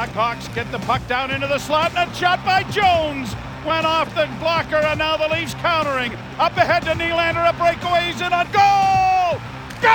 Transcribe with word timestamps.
Blackhawks 0.00 0.48
get 0.54 0.72
the 0.72 0.78
puck 0.78 1.06
down 1.08 1.30
into 1.30 1.46
the 1.46 1.58
slot 1.58 1.92
a 1.92 2.10
shot 2.14 2.42
by 2.42 2.62
Jones. 2.70 3.36
Went 3.66 3.84
off 3.84 4.08
the 4.14 4.26
blocker 4.40 4.76
and 4.76 4.98
now 4.98 5.18
the 5.18 5.28
Leafs 5.28 5.52
countering. 5.56 6.14
Up 6.38 6.56
ahead 6.56 6.84
to 6.84 6.92
Nylander, 6.92 7.46
a 7.46 7.52
breakaway, 7.52 8.06
he's 8.06 8.22
in 8.22 8.32
on 8.32 8.46
goal! 8.50 9.38
Scores! 9.76 9.92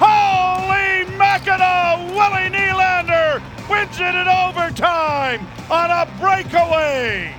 Holy 0.00 1.04
Mackinaw! 1.18 2.14
Willie 2.16 2.48
Nylander 2.48 3.42
wins 3.68 4.00
it 4.00 4.14
in 4.14 4.26
overtime 4.26 5.46
on 5.70 5.90
a 5.90 6.06
breakaway! 6.18 7.34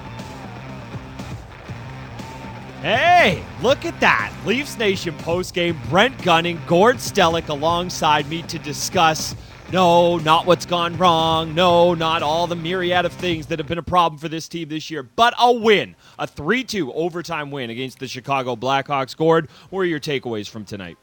Hey, 2.84 3.44
look 3.64 3.86
at 3.86 4.00
that. 4.02 4.32
Leafs 4.46 4.78
Nation 4.78 5.18
postgame. 5.18 5.76
Brent 5.90 6.22
Gunning, 6.22 6.62
Gord 6.68 6.98
Stellick 6.98 7.50
alongside 7.50 8.30
me 8.30 8.44
to 8.44 8.60
discuss 8.60 9.36
no, 9.72 10.18
not 10.18 10.46
what's 10.46 10.66
gone 10.66 10.98
wrong. 10.98 11.54
No, 11.54 11.94
not 11.94 12.24
all 12.24 12.48
the 12.48 12.56
myriad 12.56 13.06
of 13.06 13.12
things 13.12 13.48
that 13.48 13.60
have 13.60 13.68
been 13.68 13.78
a 13.78 13.84
problem 13.84 14.18
for 14.18 14.30
this 14.30 14.48
team 14.48 14.70
this 14.70 14.90
year, 14.90 15.04
but 15.04 15.34
a 15.38 15.52
win. 15.52 15.96
A 16.18 16.26
3 16.26 16.64
2 16.64 16.94
overtime 16.94 17.52
win 17.52 17.70
against 17.70 18.00
the 18.00 18.08
Chicago 18.08 18.56
Blackhawks. 18.56 19.16
Gord, 19.16 19.50
what 19.70 19.82
are 19.82 19.86
your 19.86 20.00
takeaways 20.00 20.48
from 20.48 20.64
tonight? 20.64 20.98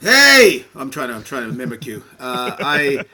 Hey, 0.00 0.64
I'm 0.76 0.90
trying 0.90 1.08
to 1.08 1.14
I'm 1.14 1.24
trying 1.24 1.50
to 1.50 1.52
mimic 1.52 1.84
you. 1.84 2.04
Uh, 2.20 2.56
I 2.58 3.04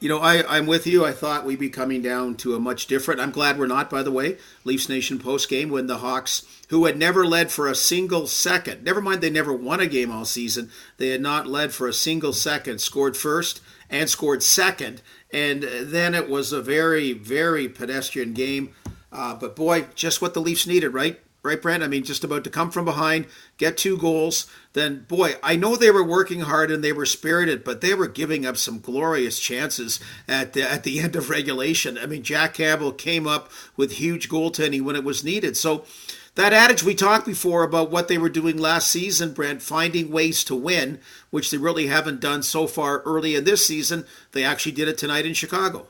you 0.00 0.08
know, 0.08 0.18
I, 0.18 0.56
I'm 0.56 0.66
with 0.66 0.86
you. 0.86 1.04
I 1.04 1.12
thought 1.12 1.44
we'd 1.44 1.58
be 1.58 1.68
coming 1.68 2.00
down 2.00 2.34
to 2.36 2.56
a 2.56 2.60
much 2.60 2.86
different. 2.86 3.20
I'm 3.20 3.30
glad 3.30 3.58
we're 3.58 3.66
not, 3.66 3.90
by 3.90 4.02
the 4.02 4.10
way. 4.10 4.38
Leafs 4.64 4.88
Nation 4.88 5.18
post 5.18 5.48
game 5.48 5.68
when 5.68 5.86
the 5.86 5.98
Hawks, 5.98 6.44
who 6.70 6.86
had 6.86 6.96
never 6.96 7.26
led 7.26 7.52
for 7.52 7.68
a 7.68 7.74
single 7.74 8.26
second, 8.26 8.82
never 8.82 9.02
mind 9.02 9.20
they 9.20 9.30
never 9.30 9.52
won 9.52 9.78
a 9.78 9.86
game 9.86 10.10
all 10.10 10.24
season, 10.24 10.70
they 10.96 11.10
had 11.10 11.20
not 11.20 11.46
led 11.46 11.72
for 11.72 11.86
a 11.86 11.92
single 11.92 12.32
second, 12.32 12.80
scored 12.80 13.16
first 13.16 13.60
and 13.90 14.08
scored 14.08 14.42
second. 14.42 15.02
And 15.32 15.62
then 15.62 16.14
it 16.14 16.28
was 16.28 16.52
a 16.52 16.62
very, 16.62 17.12
very 17.12 17.68
pedestrian 17.68 18.32
game. 18.32 18.72
Uh, 19.12 19.34
but 19.34 19.56
boy, 19.56 19.86
just 19.94 20.22
what 20.22 20.34
the 20.34 20.40
Leafs 20.40 20.66
needed, 20.66 20.90
right? 20.90 21.20
right, 21.42 21.60
Brent? 21.60 21.82
I 21.82 21.88
mean, 21.88 22.04
just 22.04 22.24
about 22.24 22.44
to 22.44 22.50
come 22.50 22.70
from 22.70 22.84
behind, 22.84 23.26
get 23.56 23.78
two 23.78 23.96
goals. 23.96 24.46
Then, 24.74 25.06
boy, 25.08 25.34
I 25.42 25.56
know 25.56 25.74
they 25.74 25.90
were 25.90 26.04
working 26.04 26.40
hard 26.40 26.70
and 26.70 26.84
they 26.84 26.92
were 26.92 27.06
spirited, 27.06 27.64
but 27.64 27.80
they 27.80 27.94
were 27.94 28.08
giving 28.08 28.44
up 28.44 28.56
some 28.56 28.78
glorious 28.78 29.38
chances 29.40 30.00
at 30.28 30.52
the, 30.52 30.70
at 30.70 30.82
the 30.82 31.00
end 31.00 31.16
of 31.16 31.30
regulation. 31.30 31.96
I 31.96 32.06
mean, 32.06 32.22
Jack 32.22 32.54
Campbell 32.54 32.92
came 32.92 33.26
up 33.26 33.50
with 33.76 33.92
huge 33.92 34.28
goaltending 34.28 34.82
when 34.82 34.96
it 34.96 35.04
was 35.04 35.24
needed. 35.24 35.56
So, 35.56 35.84
that 36.36 36.52
adage 36.52 36.82
we 36.82 36.94
talked 36.94 37.26
before 37.26 37.62
about 37.62 37.90
what 37.90 38.08
they 38.08 38.18
were 38.18 38.28
doing 38.28 38.56
last 38.56 38.88
season, 38.88 39.32
Brent, 39.32 39.62
finding 39.62 40.10
ways 40.10 40.44
to 40.44 40.54
win, 40.54 41.00
which 41.30 41.50
they 41.50 41.58
really 41.58 41.88
haven't 41.88 42.20
done 42.20 42.42
so 42.42 42.66
far 42.66 43.00
early 43.00 43.34
in 43.34 43.44
this 43.44 43.66
season, 43.66 44.06
they 44.32 44.44
actually 44.44 44.72
did 44.72 44.88
it 44.88 44.98
tonight 44.98 45.26
in 45.26 45.34
Chicago. 45.34 45.86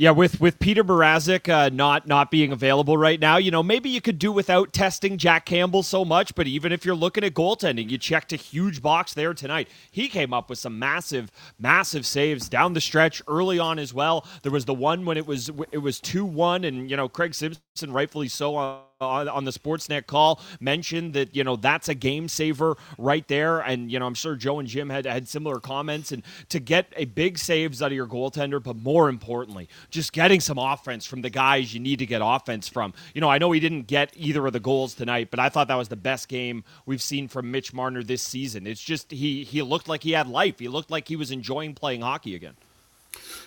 Yeah, 0.00 0.12
with 0.12 0.40
with 0.40 0.60
Petr 0.60 0.84
Mrazek 0.84 1.52
uh, 1.52 1.70
not 1.70 2.06
not 2.06 2.30
being 2.30 2.52
available 2.52 2.96
right 2.96 3.18
now, 3.18 3.36
you 3.36 3.50
know 3.50 3.64
maybe 3.64 3.88
you 3.88 4.00
could 4.00 4.20
do 4.20 4.30
without 4.30 4.72
testing 4.72 5.18
Jack 5.18 5.44
Campbell 5.44 5.82
so 5.82 6.04
much. 6.04 6.36
But 6.36 6.46
even 6.46 6.70
if 6.70 6.84
you're 6.84 6.94
looking 6.94 7.24
at 7.24 7.34
goaltending, 7.34 7.90
you 7.90 7.98
checked 7.98 8.32
a 8.32 8.36
huge 8.36 8.80
box 8.80 9.12
there 9.12 9.34
tonight. 9.34 9.68
He 9.90 10.06
came 10.06 10.32
up 10.32 10.50
with 10.50 10.60
some 10.60 10.78
massive 10.78 11.32
massive 11.58 12.06
saves 12.06 12.48
down 12.48 12.74
the 12.74 12.80
stretch 12.80 13.20
early 13.26 13.58
on 13.58 13.80
as 13.80 13.92
well. 13.92 14.24
There 14.42 14.52
was 14.52 14.66
the 14.66 14.74
one 14.74 15.04
when 15.04 15.16
it 15.16 15.26
was 15.26 15.50
it 15.72 15.78
was 15.78 15.98
two 15.98 16.24
one, 16.24 16.62
and 16.62 16.88
you 16.88 16.96
know 16.96 17.08
Craig 17.08 17.34
Simpson 17.34 17.92
rightfully 17.92 18.28
so 18.28 18.54
on 18.54 18.82
on, 19.00 19.28
on 19.28 19.44
the 19.44 19.52
Sportsnet 19.52 20.06
call 20.06 20.40
mentioned 20.60 21.14
that 21.14 21.34
you 21.34 21.44
know 21.44 21.56
that's 21.56 21.88
a 21.88 21.94
game 21.94 22.28
saver 22.28 22.76
right 22.98 23.26
there, 23.28 23.60
and 23.60 23.90
you 23.90 23.98
know 23.98 24.06
I'm 24.06 24.14
sure 24.14 24.34
Joe 24.34 24.58
and 24.58 24.68
Jim 24.68 24.90
had 24.90 25.06
had 25.06 25.28
similar 25.28 25.60
comments. 25.60 26.12
And 26.12 26.22
to 26.48 26.58
get 26.58 26.92
a 26.96 27.04
big 27.04 27.38
saves 27.38 27.80
out 27.80 27.92
of 27.92 27.92
your 27.92 28.06
goaltender, 28.06 28.62
but 28.62 28.76
more 28.76 29.08
importantly, 29.08 29.68
just 29.90 30.12
getting 30.12 30.40
some 30.40 30.58
offense 30.58 31.06
from 31.06 31.22
the 31.22 31.30
guys 31.30 31.72
you 31.72 31.80
need 31.80 32.00
to 32.00 32.06
get 32.06 32.22
offense 32.24 32.68
from. 32.68 32.92
You 33.14 33.20
know, 33.20 33.30
I 33.30 33.38
know 33.38 33.52
he 33.52 33.60
didn't 33.60 33.86
get 33.86 34.12
either 34.16 34.44
of 34.46 34.52
the 34.52 34.60
goals 34.60 34.94
tonight, 34.94 35.28
but 35.30 35.38
I 35.38 35.48
thought 35.48 35.68
that 35.68 35.76
was 35.76 35.88
the 35.88 35.96
best 35.96 36.28
game 36.28 36.64
we've 36.86 37.02
seen 37.02 37.28
from 37.28 37.50
Mitch 37.50 37.72
Marner 37.72 38.02
this 38.02 38.22
season. 38.22 38.66
It's 38.66 38.82
just 38.82 39.10
he 39.12 39.44
he 39.44 39.62
looked 39.62 39.88
like 39.88 40.02
he 40.02 40.12
had 40.12 40.28
life. 40.28 40.58
He 40.58 40.68
looked 40.68 40.90
like 40.90 41.06
he 41.06 41.16
was 41.16 41.30
enjoying 41.30 41.74
playing 41.74 42.00
hockey 42.00 42.34
again. 42.34 42.54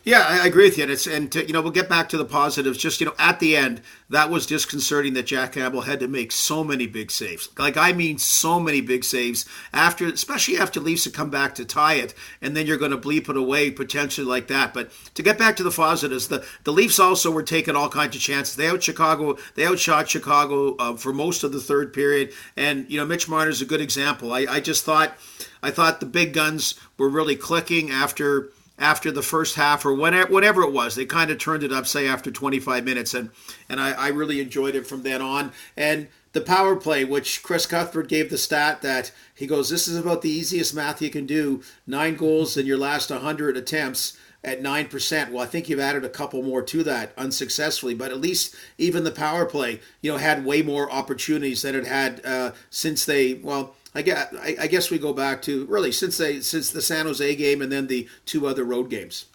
Yeah, 0.03 0.25
I 0.27 0.47
agree 0.47 0.65
with 0.65 0.77
you. 0.77 0.83
And 0.83 0.91
it's 0.91 1.05
and 1.05 1.31
to, 1.31 1.45
you 1.45 1.53
know 1.53 1.61
we'll 1.61 1.71
get 1.71 1.87
back 1.87 2.09
to 2.09 2.17
the 2.17 2.25
positives. 2.25 2.77
Just 2.79 2.99
you 2.99 3.05
know 3.05 3.13
at 3.19 3.39
the 3.39 3.55
end, 3.55 3.81
that 4.09 4.31
was 4.31 4.47
disconcerting 4.47 5.13
that 5.13 5.27
Jack 5.27 5.53
Campbell 5.53 5.81
had 5.81 5.99
to 5.99 6.07
make 6.07 6.31
so 6.31 6.63
many 6.63 6.87
big 6.87 7.11
saves. 7.11 7.49
Like 7.57 7.77
I 7.77 7.93
mean, 7.93 8.17
so 8.17 8.59
many 8.59 8.81
big 8.81 9.03
saves 9.03 9.45
after, 9.71 10.07
especially 10.07 10.57
after 10.57 10.79
Leafs 10.79 11.03
had 11.03 11.13
come 11.13 11.29
back 11.29 11.53
to 11.55 11.65
tie 11.65 11.95
it, 11.95 12.15
and 12.41 12.57
then 12.57 12.65
you're 12.65 12.77
going 12.77 12.91
to 12.91 12.97
bleep 12.97 13.29
it 13.29 13.37
away 13.37 13.69
potentially 13.69 14.25
like 14.25 14.47
that. 14.47 14.73
But 14.73 14.91
to 15.13 15.21
get 15.21 15.37
back 15.37 15.55
to 15.57 15.63
the 15.63 15.69
positives, 15.69 16.29
the 16.29 16.43
the 16.63 16.73
Leafs 16.73 16.99
also 16.99 17.29
were 17.29 17.43
taking 17.43 17.75
all 17.75 17.89
kinds 17.89 18.15
of 18.15 18.21
chances. 18.23 18.55
They 18.55 18.69
out 18.69 18.81
Chicago, 18.81 19.37
they 19.53 19.67
outshot 19.67 20.09
Chicago 20.09 20.75
uh, 20.77 20.95
for 20.95 21.13
most 21.13 21.43
of 21.43 21.51
the 21.51 21.59
third 21.59 21.93
period, 21.93 22.33
and 22.57 22.89
you 22.89 22.97
know 22.97 23.05
Mitch 23.05 23.29
Marner 23.29 23.51
is 23.51 23.61
a 23.61 23.65
good 23.65 23.81
example. 23.81 24.33
I, 24.33 24.47
I 24.49 24.59
just 24.61 24.83
thought, 24.83 25.13
I 25.61 25.69
thought 25.69 25.99
the 25.99 26.07
big 26.07 26.33
guns 26.33 26.73
were 26.97 27.09
really 27.09 27.35
clicking 27.35 27.91
after 27.91 28.49
after 28.77 29.11
the 29.11 29.21
first 29.21 29.55
half 29.55 29.85
or 29.85 29.93
whatever, 29.93 30.31
whatever 30.31 30.61
it 30.63 30.73
was. 30.73 30.95
They 30.95 31.05
kind 31.05 31.29
of 31.31 31.37
turned 31.37 31.63
it 31.63 31.71
up, 31.71 31.85
say, 31.87 32.07
after 32.07 32.31
25 32.31 32.83
minutes, 32.83 33.13
and 33.13 33.29
and 33.69 33.79
I, 33.79 33.91
I 33.91 34.07
really 34.09 34.41
enjoyed 34.41 34.75
it 34.75 34.87
from 34.87 35.03
then 35.03 35.21
on. 35.21 35.51
And 35.77 36.07
the 36.33 36.41
power 36.41 36.75
play, 36.75 37.03
which 37.03 37.43
Chris 37.43 37.65
Cuthbert 37.65 38.07
gave 38.07 38.29
the 38.29 38.37
stat 38.37 38.81
that 38.81 39.11
he 39.35 39.45
goes, 39.45 39.69
this 39.69 39.87
is 39.87 39.97
about 39.97 40.21
the 40.21 40.29
easiest 40.29 40.73
math 40.73 41.01
you 41.01 41.09
can 41.09 41.25
do: 41.25 41.61
nine 41.85 42.15
goals 42.15 42.57
in 42.57 42.65
your 42.65 42.77
last 42.77 43.09
100 43.09 43.57
attempts 43.57 44.17
at 44.43 44.61
9%. 44.61 45.31
Well, 45.31 45.43
I 45.43 45.45
think 45.45 45.69
you've 45.69 45.79
added 45.79 46.03
a 46.03 46.09
couple 46.09 46.41
more 46.41 46.63
to 46.63 46.83
that 46.83 47.13
unsuccessfully, 47.17 47.93
but 47.93 48.11
at 48.11 48.19
least 48.19 48.55
even 48.77 49.03
the 49.03 49.11
power 49.11 49.45
play, 49.45 49.79
you 50.01 50.11
know, 50.11 50.17
had 50.17 50.45
way 50.45 50.61
more 50.61 50.91
opportunities 50.91 51.61
than 51.61 51.75
it 51.75 51.85
had 51.85 52.25
uh, 52.25 52.51
since 52.69 53.05
they, 53.05 53.35
well, 53.35 53.75
I 53.93 54.01
guess, 54.01 54.33
I 54.41 54.67
guess 54.67 54.89
we 54.89 54.97
go 54.97 55.11
back 55.11 55.41
to 55.43 55.65
really 55.65 55.91
since 55.91 56.17
they 56.17 56.39
since 56.39 56.69
the 56.69 56.81
San 56.81 57.05
Jose 57.07 57.35
game 57.35 57.61
and 57.61 57.71
then 57.71 57.87
the 57.87 58.07
two 58.25 58.47
other 58.47 58.63
road 58.63 58.89
games. 58.89 59.25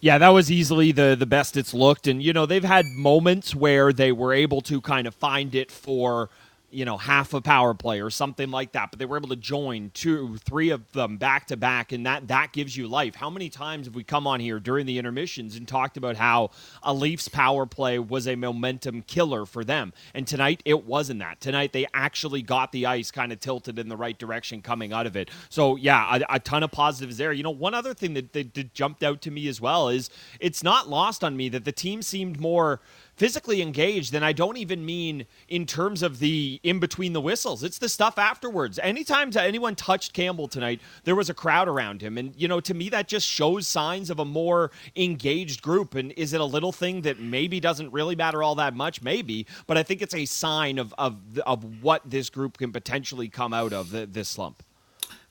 Yeah, 0.00 0.18
that 0.18 0.28
was 0.30 0.50
easily 0.50 0.92
the 0.92 1.14
the 1.18 1.26
best 1.26 1.56
it's 1.56 1.74
looked, 1.74 2.06
and 2.06 2.22
you 2.22 2.32
know 2.32 2.46
they've 2.46 2.64
had 2.64 2.86
moments 2.86 3.54
where 3.54 3.92
they 3.92 4.12
were 4.12 4.32
able 4.32 4.62
to 4.62 4.80
kind 4.80 5.06
of 5.06 5.14
find 5.14 5.54
it 5.54 5.70
for 5.70 6.30
you 6.70 6.84
know, 6.84 6.96
half 6.96 7.34
a 7.34 7.40
power 7.40 7.74
play 7.74 8.00
or 8.00 8.10
something 8.10 8.50
like 8.50 8.72
that. 8.72 8.90
But 8.90 8.98
they 8.98 9.04
were 9.04 9.16
able 9.16 9.28
to 9.28 9.36
join 9.36 9.90
two, 9.94 10.36
three 10.38 10.70
of 10.70 10.90
them 10.92 11.16
back 11.16 11.46
to 11.48 11.56
back, 11.56 11.92
and 11.92 12.06
that 12.06 12.28
that 12.28 12.52
gives 12.52 12.76
you 12.76 12.88
life. 12.88 13.14
How 13.14 13.30
many 13.30 13.48
times 13.48 13.86
have 13.86 13.94
we 13.94 14.04
come 14.04 14.26
on 14.26 14.40
here 14.40 14.60
during 14.60 14.86
the 14.86 14.98
intermissions 14.98 15.56
and 15.56 15.66
talked 15.66 15.96
about 15.96 16.16
how 16.16 16.50
a 16.82 16.94
Leafs 16.94 17.28
power 17.28 17.66
play 17.66 17.98
was 17.98 18.26
a 18.28 18.36
momentum 18.36 19.02
killer 19.02 19.46
for 19.46 19.64
them? 19.64 19.92
And 20.14 20.26
tonight 20.26 20.62
it 20.64 20.84
wasn't 20.84 21.20
that. 21.20 21.40
Tonight 21.40 21.72
they 21.72 21.86
actually 21.92 22.42
got 22.42 22.72
the 22.72 22.86
ice 22.86 23.10
kind 23.10 23.32
of 23.32 23.40
tilted 23.40 23.78
in 23.78 23.88
the 23.88 23.96
right 23.96 24.18
direction 24.18 24.62
coming 24.62 24.92
out 24.92 25.06
of 25.06 25.16
it. 25.16 25.30
So 25.48 25.76
yeah, 25.76 26.18
a, 26.18 26.34
a 26.36 26.40
ton 26.40 26.62
of 26.62 26.70
positives 26.70 27.16
there. 27.16 27.32
You 27.32 27.42
know, 27.42 27.50
one 27.50 27.74
other 27.74 27.94
thing 27.94 28.14
that, 28.14 28.32
that, 28.32 28.54
that 28.54 28.74
jumped 28.74 29.02
out 29.02 29.20
to 29.22 29.30
me 29.30 29.48
as 29.48 29.60
well 29.60 29.88
is 29.88 30.10
it's 30.38 30.62
not 30.62 30.88
lost 30.88 31.24
on 31.24 31.36
me 31.36 31.48
that 31.50 31.64
the 31.64 31.72
team 31.72 32.02
seemed 32.02 32.40
more 32.40 32.80
physically 33.20 33.60
engaged, 33.60 34.14
and 34.14 34.24
I 34.24 34.32
don't 34.32 34.56
even 34.56 34.82
mean 34.82 35.26
in 35.46 35.66
terms 35.66 36.02
of 36.02 36.20
the 36.20 36.58
in 36.62 36.78
between 36.78 37.12
the 37.12 37.20
whistles. 37.20 37.62
It's 37.62 37.76
the 37.76 37.90
stuff 37.90 38.16
afterwards. 38.16 38.78
Anytime 38.82 39.30
anyone 39.36 39.74
touched 39.74 40.14
Campbell 40.14 40.48
tonight, 40.48 40.80
there 41.04 41.14
was 41.14 41.28
a 41.28 41.34
crowd 41.34 41.68
around 41.68 42.00
him. 42.00 42.16
And, 42.16 42.34
you 42.34 42.48
know, 42.48 42.60
to 42.60 42.72
me, 42.72 42.88
that 42.88 43.08
just 43.08 43.26
shows 43.28 43.68
signs 43.68 44.08
of 44.08 44.20
a 44.20 44.24
more 44.24 44.70
engaged 44.96 45.60
group. 45.60 45.96
And 45.96 46.12
is 46.12 46.32
it 46.32 46.40
a 46.40 46.46
little 46.46 46.72
thing 46.72 47.02
that 47.02 47.20
maybe 47.20 47.60
doesn't 47.60 47.92
really 47.92 48.16
matter 48.16 48.42
all 48.42 48.54
that 48.54 48.74
much? 48.74 49.02
Maybe. 49.02 49.46
But 49.66 49.76
I 49.76 49.82
think 49.82 50.00
it's 50.00 50.14
a 50.14 50.24
sign 50.24 50.78
of, 50.78 50.94
of, 50.96 51.18
of 51.44 51.82
what 51.82 52.00
this 52.06 52.30
group 52.30 52.56
can 52.56 52.72
potentially 52.72 53.28
come 53.28 53.52
out 53.52 53.74
of 53.74 53.90
the, 53.90 54.06
this 54.06 54.30
slump. 54.30 54.62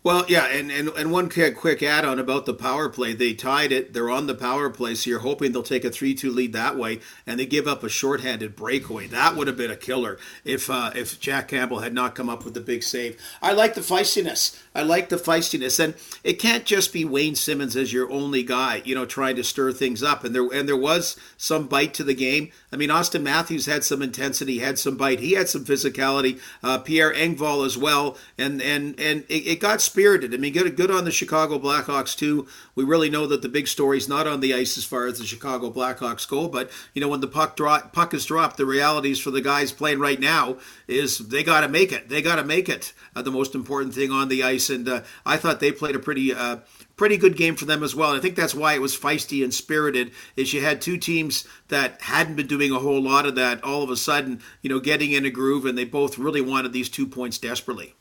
Well, 0.01 0.23
yeah, 0.29 0.45
and, 0.45 0.71
and, 0.71 0.87
and 0.89 1.11
one 1.11 1.29
quick 1.29 1.83
add 1.83 2.05
on 2.05 2.19
about 2.19 2.45
the 2.45 2.53
power 2.53 2.87
play. 2.87 3.11
They 3.11 3.33
tied 3.33 3.73
it. 3.73 3.91
They're 3.91 4.09
on 4.09 4.27
the 4.27 4.33
power 4.33 4.69
play, 4.69 4.95
so 4.95 5.09
you're 5.09 5.19
hoping 5.19 5.51
they'll 5.51 5.61
take 5.61 5.83
a 5.83 5.89
3 5.89 6.13
2 6.13 6.31
lead 6.31 6.53
that 6.53 6.77
way, 6.77 7.01
and 7.27 7.37
they 7.37 7.45
give 7.45 7.67
up 7.67 7.83
a 7.83 7.89
shorthanded 7.89 8.55
breakaway. 8.55 9.07
That 9.07 9.35
would 9.35 9.47
have 9.47 9.57
been 9.57 9.69
a 9.69 9.75
killer 9.75 10.17
if 10.45 10.69
uh, 10.69 10.91
if 10.95 11.19
Jack 11.19 11.49
Campbell 11.49 11.79
had 11.79 11.93
not 11.93 12.15
come 12.15 12.29
up 12.29 12.45
with 12.45 12.53
the 12.53 12.61
big 12.61 12.81
save. 12.81 13.19
I 13.41 13.51
like 13.51 13.73
the 13.73 13.81
feistiness. 13.81 14.57
I 14.73 14.83
like 14.83 15.09
the 15.09 15.17
feistiness, 15.17 15.83
and 15.83 15.95
it 16.23 16.39
can't 16.39 16.63
just 16.63 16.93
be 16.93 17.03
Wayne 17.03 17.35
Simmonds 17.35 17.75
as 17.75 17.91
your 17.91 18.09
only 18.09 18.41
guy, 18.41 18.81
you 18.85 18.95
know, 18.95 19.05
trying 19.05 19.35
to 19.35 19.43
stir 19.43 19.73
things 19.73 20.01
up. 20.01 20.23
And 20.23 20.33
there 20.33 20.47
and 20.53 20.65
there 20.65 20.77
was 20.77 21.17
some 21.35 21.67
bite 21.67 21.93
to 21.95 22.05
the 22.05 22.15
game. 22.15 22.51
I 22.71 22.77
mean, 22.77 22.89
Auston 22.89 23.23
Matthews 23.23 23.65
had 23.65 23.83
some 23.83 24.01
intensity, 24.01 24.59
had 24.59 24.79
some 24.79 24.95
bite. 24.95 25.19
He 25.19 25.33
had 25.33 25.49
some 25.49 25.65
physicality. 25.65 26.39
Uh, 26.63 26.77
Pierre 26.77 27.13
Engvall 27.13 27.65
as 27.65 27.77
well, 27.77 28.17
and 28.37 28.61
and 28.61 28.97
and 28.97 29.25
it, 29.27 29.45
it 29.45 29.59
got 29.59 29.81
spirited. 29.89 30.33
I 30.33 30.37
mean, 30.37 30.53
good 30.53 30.75
good 30.75 30.91
on 30.91 31.03
the 31.03 31.11
Chicago 31.11 31.59
Blackhawks 31.59 32.15
too. 32.15 32.47
We 32.75 32.83
really 32.83 33.09
know 33.09 33.27
that 33.27 33.41
the 33.41 33.49
big 33.49 33.67
story's 33.67 34.07
not 34.07 34.27
on 34.27 34.39
the 34.39 34.53
ice 34.53 34.77
as 34.77 34.85
far 34.85 35.07
as 35.07 35.19
the 35.19 35.25
Chicago 35.25 35.71
Blackhawks 35.71 36.27
go, 36.27 36.47
but 36.47 36.69
you 36.93 37.01
know 37.01 37.07
when 37.07 37.21
the 37.21 37.27
puck 37.27 37.55
drop, 37.55 37.91
puck 37.91 38.13
is 38.13 38.25
dropped, 38.25 38.57
the 38.57 38.65
realities 38.65 39.19
for 39.19 39.31
the 39.31 39.41
guys 39.41 39.71
playing 39.71 39.99
right 39.99 40.19
now 40.19 40.57
is 40.87 41.17
they 41.17 41.43
got 41.43 41.61
to 41.61 41.67
make 41.67 41.91
it. 41.91 42.09
They 42.09 42.21
got 42.21 42.35
to 42.35 42.43
make 42.43 42.69
it. 42.69 42.93
Uh, 43.15 43.21
the 43.21 43.31
most 43.31 43.55
important 43.55 43.93
thing 43.93 44.11
on 44.11 44.29
the 44.29 44.43
ice, 44.43 44.69
and 44.69 44.87
uh, 44.87 45.01
I 45.25 45.37
thought 45.37 45.59
they 45.59 45.71
played 45.71 45.95
a 45.95 45.99
pretty. 45.99 46.33
Uh, 46.33 46.57
pretty 46.99 47.15
good 47.15 47.37
game 47.37 47.55
for 47.55 47.63
them 47.63 47.81
as 47.81 47.95
well. 47.95 48.09
And 48.09 48.19
I 48.19 48.21
think 48.21 48.35
that's 48.35 48.53
why 48.53 48.73
it 48.73 48.81
was 48.81 48.97
feisty 48.97 49.41
and 49.41 49.53
spirited. 49.53 50.11
Is 50.35 50.53
you 50.53 50.59
had 50.59 50.81
two 50.81 50.97
teams 50.97 51.47
that 51.69 52.01
hadn't 52.01 52.35
been 52.35 52.45
doing 52.45 52.73
a 52.73 52.79
whole 52.79 53.01
lot 53.01 53.25
of 53.25 53.35
that, 53.35 53.63
all 53.63 53.83
of 53.83 53.89
a 53.89 53.95
sudden, 53.95 54.41
you 54.61 54.69
know, 54.69 54.81
getting 54.81 55.13
in 55.13 55.25
a 55.25 55.29
groove, 55.29 55.65
and 55.65 55.77
they 55.77 55.85
both 55.85 56.17
really 56.17 56.41
wanted 56.41 56.73
these 56.73 56.89
two 56.89 57.07
points 57.07 57.37
desperately. 57.37 57.95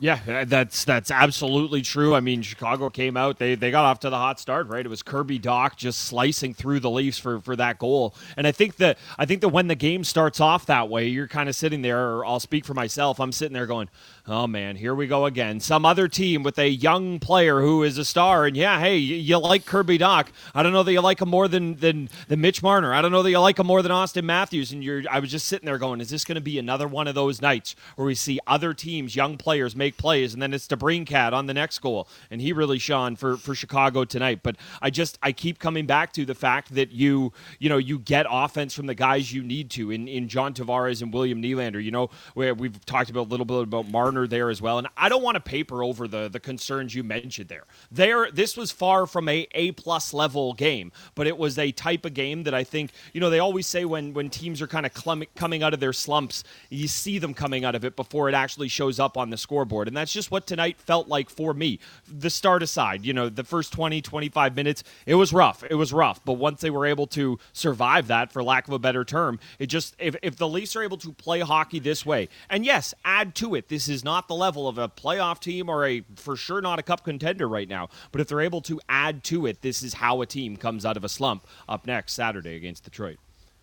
Yeah, 0.00 0.20
uh, 0.28 0.44
that's 0.44 0.84
that's 0.84 1.10
absolutely 1.10 1.82
true. 1.82 2.14
I 2.14 2.20
mean, 2.20 2.42
Chicago 2.42 2.88
came 2.88 3.16
out; 3.16 3.38
they 3.38 3.56
they 3.56 3.72
got 3.72 3.84
off 3.84 3.98
to 4.00 4.10
the 4.10 4.16
hot 4.16 4.38
start, 4.38 4.68
right? 4.68 4.84
It 4.86 4.88
was 4.88 5.02
Kirby 5.02 5.40
Dach 5.40 5.74
just 5.74 6.00
slicing 6.04 6.54
through 6.54 6.80
the 6.80 6.90
Leafs 6.90 7.18
for 7.18 7.40
for 7.40 7.56
that 7.56 7.80
goal. 7.80 8.14
And 8.36 8.46
I 8.46 8.52
think 8.52 8.76
that 8.76 8.96
I 9.18 9.26
think 9.26 9.40
that 9.40 9.48
when 9.48 9.66
the 9.66 9.74
game 9.74 10.04
starts 10.04 10.40
off 10.40 10.66
that 10.66 10.88
way, 10.88 11.08
you're 11.08 11.26
kind 11.26 11.48
of 11.48 11.56
sitting 11.56 11.82
there. 11.82 11.98
Or 11.98 12.24
I'll 12.24 12.38
speak 12.38 12.64
for 12.64 12.74
myself. 12.74 13.18
I'm 13.18 13.32
sitting 13.32 13.54
there 13.54 13.66
going, 13.66 13.88
"Oh 14.28 14.46
man, 14.46 14.76
here 14.76 14.94
we 14.94 15.08
go 15.08 15.26
again. 15.26 15.58
Some 15.58 15.84
other 15.84 16.06
team 16.06 16.44
with 16.44 16.58
a 16.60 16.68
young 16.68 17.18
player 17.18 17.60
who 17.60 17.82
is 17.82 17.98
a 17.98 18.04
star." 18.04 18.46
And 18.46 18.56
yeah, 18.56 18.78
hey, 18.78 18.98
you, 18.98 19.16
you 19.16 19.38
like 19.38 19.66
Kirby 19.66 19.98
Dach? 19.98 20.28
I 20.54 20.62
don't 20.62 20.72
know 20.72 20.84
that 20.84 20.92
you 20.92 21.00
like 21.00 21.20
him 21.20 21.28
more 21.28 21.48
than 21.48 21.74
than 21.74 22.08
than 22.28 22.40
Mitch 22.40 22.62
Marner. 22.62 22.94
I 22.94 23.02
don't 23.02 23.10
know 23.10 23.24
that 23.24 23.30
you 23.30 23.40
like 23.40 23.58
him 23.58 23.66
more 23.66 23.82
than 23.82 23.90
Auston 23.90 24.24
Matthews. 24.24 24.70
And 24.70 24.84
you're, 24.84 25.02
I 25.10 25.18
was 25.18 25.32
just 25.32 25.48
sitting 25.48 25.66
there 25.66 25.78
going, 25.78 26.00
"Is 26.00 26.10
this 26.10 26.24
going 26.24 26.36
to 26.36 26.40
be 26.40 26.56
another 26.60 26.86
one 26.86 27.08
of 27.08 27.16
those 27.16 27.42
nights 27.42 27.74
where 27.96 28.06
we 28.06 28.14
see 28.14 28.38
other 28.46 28.74
teams, 28.74 29.16
young 29.16 29.36
players, 29.36 29.74
make 29.78 29.96
plays, 29.96 30.34
and 30.34 30.42
then 30.42 30.52
it's 30.52 30.66
DeBrincat 30.66 31.32
on 31.32 31.46
the 31.46 31.54
next 31.54 31.78
goal, 31.78 32.08
and 32.30 32.40
he 32.40 32.52
really 32.52 32.78
shone 32.78 33.16
for 33.16 33.36
for 33.36 33.54
Chicago 33.54 34.04
tonight. 34.04 34.40
But 34.42 34.56
I 34.82 34.90
just 34.90 35.18
I 35.22 35.32
keep 35.32 35.58
coming 35.58 35.86
back 35.86 36.12
to 36.14 36.24
the 36.24 36.34
fact 36.34 36.74
that 36.74 36.92
you 36.92 37.32
you 37.58 37.68
know 37.68 37.78
you 37.78 37.98
get 37.98 38.26
offense 38.28 38.74
from 38.74 38.86
the 38.86 38.94
guys 38.94 39.32
you 39.32 39.42
need 39.42 39.70
to 39.70 39.90
in 39.90 40.08
in 40.08 40.28
John 40.28 40.52
Tavares 40.54 41.02
and 41.02 41.12
William 41.12 41.42
Nylander. 41.42 41.82
You 41.82 41.90
know 41.90 42.10
where 42.34 42.54
we've 42.54 42.84
talked 42.84 43.10
about 43.10 43.28
a 43.28 43.30
little 43.30 43.46
bit 43.46 43.62
about 43.62 43.90
Marner 43.90 44.26
there 44.26 44.50
as 44.50 44.60
well, 44.60 44.78
and 44.78 44.88
I 44.96 45.08
don't 45.08 45.22
want 45.22 45.36
to 45.36 45.40
paper 45.40 45.82
over 45.82 46.08
the 46.08 46.28
the 46.28 46.40
concerns 46.40 46.94
you 46.94 47.04
mentioned 47.04 47.48
there. 47.48 47.64
There, 47.90 48.30
this 48.30 48.56
was 48.56 48.70
far 48.70 49.06
from 49.06 49.28
a 49.28 49.46
A 49.52 49.72
plus 49.72 50.12
level 50.12 50.52
game, 50.54 50.92
but 51.14 51.26
it 51.26 51.38
was 51.38 51.58
a 51.58 51.72
type 51.72 52.04
of 52.04 52.14
game 52.14 52.42
that 52.44 52.54
I 52.54 52.64
think 52.64 52.90
you 53.12 53.20
know 53.20 53.30
they 53.30 53.38
always 53.38 53.66
say 53.66 53.84
when 53.84 54.12
when 54.12 54.30
teams 54.30 54.60
are 54.60 54.66
kind 54.66 54.86
of 54.86 54.92
coming 55.34 55.62
out 55.62 55.74
of 55.74 55.80
their 55.80 55.92
slumps, 55.92 56.44
you 56.70 56.88
see 56.88 57.18
them 57.18 57.34
coming 57.34 57.64
out 57.64 57.74
of 57.74 57.84
it 57.84 57.96
before 57.96 58.28
it 58.28 58.34
actually 58.34 58.68
shows 58.68 58.98
up 58.98 59.16
on 59.16 59.30
the 59.30 59.36
scoreboard, 59.36 59.67
and 59.88 59.96
that's 59.96 60.12
just 60.12 60.30
what 60.30 60.46
tonight 60.46 60.80
felt 60.80 61.08
like 61.08 61.30
for 61.30 61.54
me. 61.54 61.78
The 62.06 62.30
start 62.30 62.62
aside, 62.62 63.04
you 63.04 63.12
know, 63.12 63.28
the 63.28 63.44
first 63.44 63.72
20, 63.72 64.00
25 64.00 64.56
minutes, 64.56 64.82
it 65.06 65.14
was 65.14 65.32
rough. 65.32 65.62
It 65.68 65.74
was 65.74 65.92
rough. 65.92 66.24
But 66.24 66.34
once 66.34 66.60
they 66.60 66.70
were 66.70 66.86
able 66.86 67.06
to 67.08 67.38
survive 67.52 68.08
that, 68.08 68.32
for 68.32 68.42
lack 68.42 68.66
of 68.66 68.74
a 68.74 68.78
better 68.78 69.04
term, 69.04 69.38
it 69.58 69.66
just, 69.66 69.94
if, 69.98 70.16
if 70.22 70.36
the 70.36 70.48
Leafs 70.48 70.74
are 70.76 70.82
able 70.82 70.96
to 70.98 71.12
play 71.12 71.40
hockey 71.40 71.78
this 71.78 72.04
way, 72.04 72.28
and 72.48 72.64
yes, 72.64 72.94
add 73.04 73.34
to 73.36 73.54
it, 73.54 73.68
this 73.68 73.88
is 73.88 74.04
not 74.04 74.28
the 74.28 74.34
level 74.34 74.66
of 74.66 74.78
a 74.78 74.88
playoff 74.88 75.40
team 75.40 75.68
or 75.68 75.86
a, 75.86 76.02
for 76.16 76.36
sure, 76.36 76.60
not 76.60 76.78
a 76.78 76.82
cup 76.82 77.04
contender 77.04 77.48
right 77.48 77.68
now. 77.68 77.88
But 78.10 78.20
if 78.20 78.28
they're 78.28 78.40
able 78.40 78.62
to 78.62 78.80
add 78.88 79.22
to 79.24 79.46
it, 79.46 79.62
this 79.62 79.82
is 79.82 79.94
how 79.94 80.20
a 80.20 80.26
team 80.26 80.56
comes 80.56 80.84
out 80.86 80.96
of 80.96 81.04
a 81.04 81.08
slump 81.08 81.46
up 81.68 81.86
next 81.86 82.14
Saturday 82.14 82.56
against 82.56 82.84
Detroit. 82.84 83.18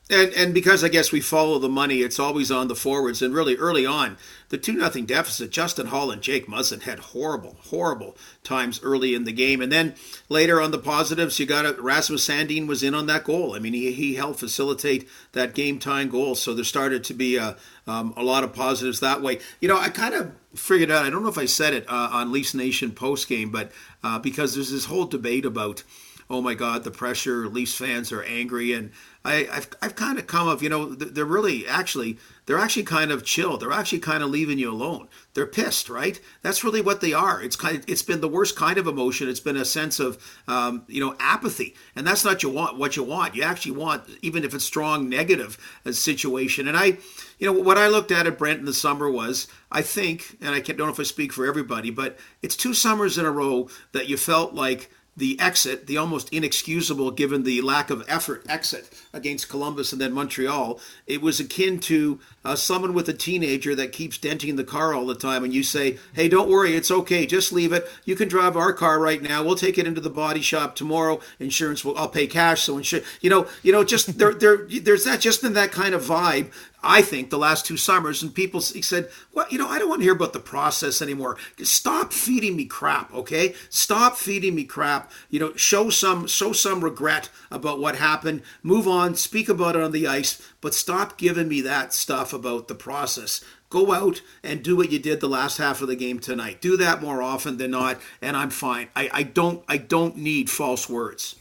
And, 0.08 0.32
and 0.34 0.54
because 0.54 0.84
I 0.84 0.90
guess 0.90 1.12
we 1.12 1.20
follow 1.20 1.58
the 1.58 1.68
money, 1.68 2.02
it's 2.02 2.20
always 2.20 2.52
on 2.52 2.68
the 2.68 2.76
forwards. 2.76 3.24
And 3.24 3.34
really 3.34 3.56
early 3.56 3.88
on, 3.88 4.18
the 4.50 4.58
2 4.60 4.74
nothing 4.74 5.08
deficit, 5.08 5.50
Justin 5.50 5.88
Holl 5.88 6.12
and 6.12 6.22
Jake 6.22 6.48
Muzzin 6.48 6.84
had 6.84 7.00
horrible, 7.00 7.58
horrible 7.70 8.16
times 8.44 8.80
early 8.84 9.16
in 9.16 9.24
the 9.24 9.32
game. 9.32 9.62
And 9.62 9.72
then 9.72 9.96
later 10.30 10.62
on 10.62 10.70
the 10.70 10.78
positives, 10.78 11.40
you 11.40 11.48
got 11.48 11.82
Rasmus 11.82 12.28
Sandin 12.28 12.68
was 12.68 12.84
in 12.84 12.94
on 12.94 13.08
that 13.08 13.24
goal. 13.24 13.56
I 13.56 13.60
mean, 13.60 13.74
he, 13.74 13.94
he 13.94 14.14
helped 14.14 14.40
facilitate 14.40 15.10
that 15.32 15.56
game 15.56 15.80
time 15.80 16.10
goal. 16.10 16.36
So 16.36 16.54
there 16.54 16.64
started 16.64 17.04
to 17.06 17.16
be 17.16 17.38
a, 17.38 17.58
um, 17.88 18.14
a 18.16 18.22
lot 18.22 18.44
of 18.44 18.54
positives 18.54 19.00
that 19.00 19.24
way. 19.24 19.40
You 19.60 19.68
know, 19.68 19.80
I 19.80 19.90
kind 19.90 20.14
of 20.14 20.34
figured 20.54 20.92
out, 20.92 21.04
I 21.04 21.10
don't 21.10 21.24
know 21.24 21.30
if 21.30 21.40
I 21.40 21.46
said 21.46 21.74
it 21.74 21.90
uh, 21.90 22.10
on 22.12 22.32
Leafs 22.32 22.54
Nation 22.54 22.92
post 22.92 23.28
game, 23.28 23.50
but 23.50 23.72
uh, 24.04 24.20
because 24.20 24.54
there's 24.54 24.72
this 24.72 24.86
whole 24.86 25.06
debate 25.06 25.46
about 25.46 25.82
oh 26.30 26.42
my 26.42 26.54
God, 26.54 26.84
the 26.84 26.92
pressure, 26.92 27.48
Leafs 27.48 27.76
fans 27.76 28.12
are 28.12 28.24
angry. 28.24 28.74
And 28.74 28.92
I, 29.26 29.48
have 29.52 29.70
I've 29.82 29.96
kind 29.96 30.20
of 30.20 30.28
come 30.28 30.48
of, 30.48 30.62
you 30.62 30.70
know, 30.70 30.94
they're 30.94 31.26
really 31.26 31.68
actually, 31.68 32.20
they're 32.46 32.60
actually 32.60 32.84
kind 32.84 33.12
of 33.12 33.26
chill. 33.26 33.58
They're 33.58 33.72
actually 33.72 34.00
kind 34.00 34.22
of 34.22 34.30
leaving 34.30 34.60
you 34.60 34.72
alone. 34.72 35.08
They're 35.34 35.48
pissed, 35.48 35.90
right? 35.90 36.20
That's 36.44 36.64
really 36.64 36.80
what 36.80 37.02
they 37.02 37.12
are. 37.12 37.42
It's 37.42 37.56
kind 37.56 37.78
of, 37.78 37.90
it's 37.90 38.04
been 38.04 38.22
the 38.22 38.30
worst 38.30 38.56
kind 38.56 38.78
of 38.78 38.86
emotion. 38.86 39.28
It's 39.28 39.40
been 39.40 39.58
a 39.58 39.66
sense 39.66 40.00
of, 40.00 40.24
um, 40.48 40.84
you 40.88 41.04
know, 41.04 41.16
apathy. 41.20 41.74
And 41.96 42.06
that's 42.06 42.24
not 42.24 42.44
you 42.44 42.50
want 42.50 42.78
what 42.78 42.96
you 42.96 43.04
want. 43.04 43.36
You 43.36 43.42
actually 43.42 43.76
want, 43.76 44.04
even 44.22 44.44
if 44.44 44.54
it's 44.54 44.64
strong 44.64 45.10
negative 45.10 45.58
uh, 45.86 45.92
situation. 45.92 46.68
And 46.68 46.78
I, 46.78 46.98
you 47.40 47.52
know, 47.52 47.54
what 47.54 47.80
I 47.80 47.88
looked 47.88 48.12
at 48.12 48.28
at 48.28 48.38
Brent 48.38 48.60
in 48.60 48.66
the 48.66 48.74
summer 48.74 49.10
was, 49.10 49.48
I 49.72 49.82
think, 49.82 50.38
and 50.40 50.54
I 50.54 50.60
don't 50.60 50.78
know 50.78 50.90
if 50.90 51.00
I 51.00 51.04
speak 51.04 51.34
for 51.34 51.48
everybody, 51.48 51.90
but 51.90 52.18
it's 52.44 52.56
two 52.56 52.76
summers 52.76 53.18
in 53.18 53.26
a 53.26 53.32
row 53.32 53.70
that 53.92 54.08
you 54.08 54.18
felt 54.18 54.54
like 54.54 54.92
the 55.18 55.40
exit, 55.40 55.88
the 55.88 55.98
almost 55.98 56.30
inexcusable 56.30 57.12
given 57.12 57.44
the 57.44 57.62
lack 57.62 57.90
of 57.90 58.04
effort 58.08 58.44
exit 58.50 58.90
against 59.14 59.50
Columbus 59.50 59.94
and 59.94 60.02
then 60.02 60.14
Montreal, 60.14 60.80
it 61.08 61.22
was 61.22 61.40
akin 61.40 61.80
to 61.82 62.20
uh, 62.46 62.56
someone 62.56 62.94
with 62.94 63.10
a 63.10 63.14
teenager 63.14 63.76
that 63.76 63.92
keeps 63.92 64.18
denting 64.18 64.56
the 64.56 64.64
car 64.64 64.94
all 64.94 65.08
the 65.08 65.16
time, 65.16 65.44
and 65.44 65.54
you 65.54 65.64
say, 65.64 65.98
"Hey, 66.14 66.30
don't 66.30 66.50
worry, 66.50 66.76
it's 66.76 66.92
okay, 66.92 67.26
just 67.26 67.52
leave 67.52 67.74
it. 67.74 67.90
You 68.06 68.16
can 68.16 68.28
drive 68.28 68.56
our 68.56 68.72
car 68.72 69.00
right 69.00 69.22
now. 69.22 69.44
We'll 69.44 69.56
take 69.56 69.78
it 69.78 69.88
into 69.88 70.00
the 70.00 70.10
body 70.10 70.42
shop 70.42 70.76
tomorrow. 70.76 71.20
Insurance 71.40 71.84
will, 71.84 71.98
I'll 71.98 72.08
pay 72.08 72.28
cash. 72.28 72.62
So 72.62 72.78
insurance, 72.78 73.08
you 73.20 73.30
know, 73.30 73.48
you 73.64 73.72
know, 73.72 73.84
just 73.84 74.18
there, 74.20 74.34
there, 74.34 74.68
there's 74.68 75.06
that 75.06 75.20
just 75.20 75.44
in 75.44 75.54
that 75.54 75.72
kind 75.72 75.96
of 75.96 76.04
vibe 76.04 76.52
I 76.86 77.02
think, 77.02 77.32
the 77.32 77.38
last 77.40 77.66
two 77.66 77.78
summers, 77.78 78.22
and 78.22 78.34
people 78.34 78.62
said, 78.62 79.10
"Well, 79.34 79.48
you 79.50 79.58
know, 79.58 79.68
I 79.68 79.80
don't 79.80 79.90
want 79.90 80.02
to 80.02 80.04
hear 80.04 80.14
about 80.14 80.34
the 80.34 80.40
process 80.40 81.02
anymore. 81.02 81.36
Stop 81.64 82.14
feeding 82.14 82.56
me 82.56 82.66
crap, 82.66 83.14
okay? 83.14 83.56
Stop 83.70 84.18
feeding 84.18 84.54
me 84.54 84.66
crap. 84.66 85.12
You 85.32 85.40
know, 85.40 85.54
show 85.56 85.90
some 85.90 86.28
show 86.28 86.54
some 86.54 86.84
regret 86.84 87.30
about 87.50 87.80
what 87.80 87.96
happened. 87.96 88.44
Move 88.62 88.88
on. 88.88 89.16
Speak 89.16 89.50
about 89.50 89.76
it 89.76 89.82
on 89.82 89.94
the 89.94 90.06
ice, 90.06 90.40
but 90.62 90.76
stop 90.76 91.18
giving 91.18 91.48
me 91.48 91.60
that 91.62 91.92
stuff 91.92 92.34
about 92.36 92.68
the 92.68 92.76
process." 92.76 93.42
Go 93.70 93.94
out 93.94 94.22
and 94.44 94.64
do 94.64 94.78
what 94.78 94.92
you 94.92 95.00
did 95.00 95.20
the 95.20 95.28
last 95.28 95.58
half 95.58 95.82
of 95.82 95.88
the 95.88 95.96
game 95.96 96.20
tonight. 96.20 96.62
Do 96.62 96.78
that 96.78 97.02
more 97.02 97.22
often 97.22 97.58
than 97.58 97.72
not, 97.72 98.00
and 98.22 98.38
I'm 98.38 98.52
fine. 98.52 98.88
I, 98.96 99.10
I 99.12 99.24
don't 99.24 99.64
I 99.68 99.78
don't 99.78 100.18
need 100.18 100.50
false 100.50 100.88
words. 100.88 101.36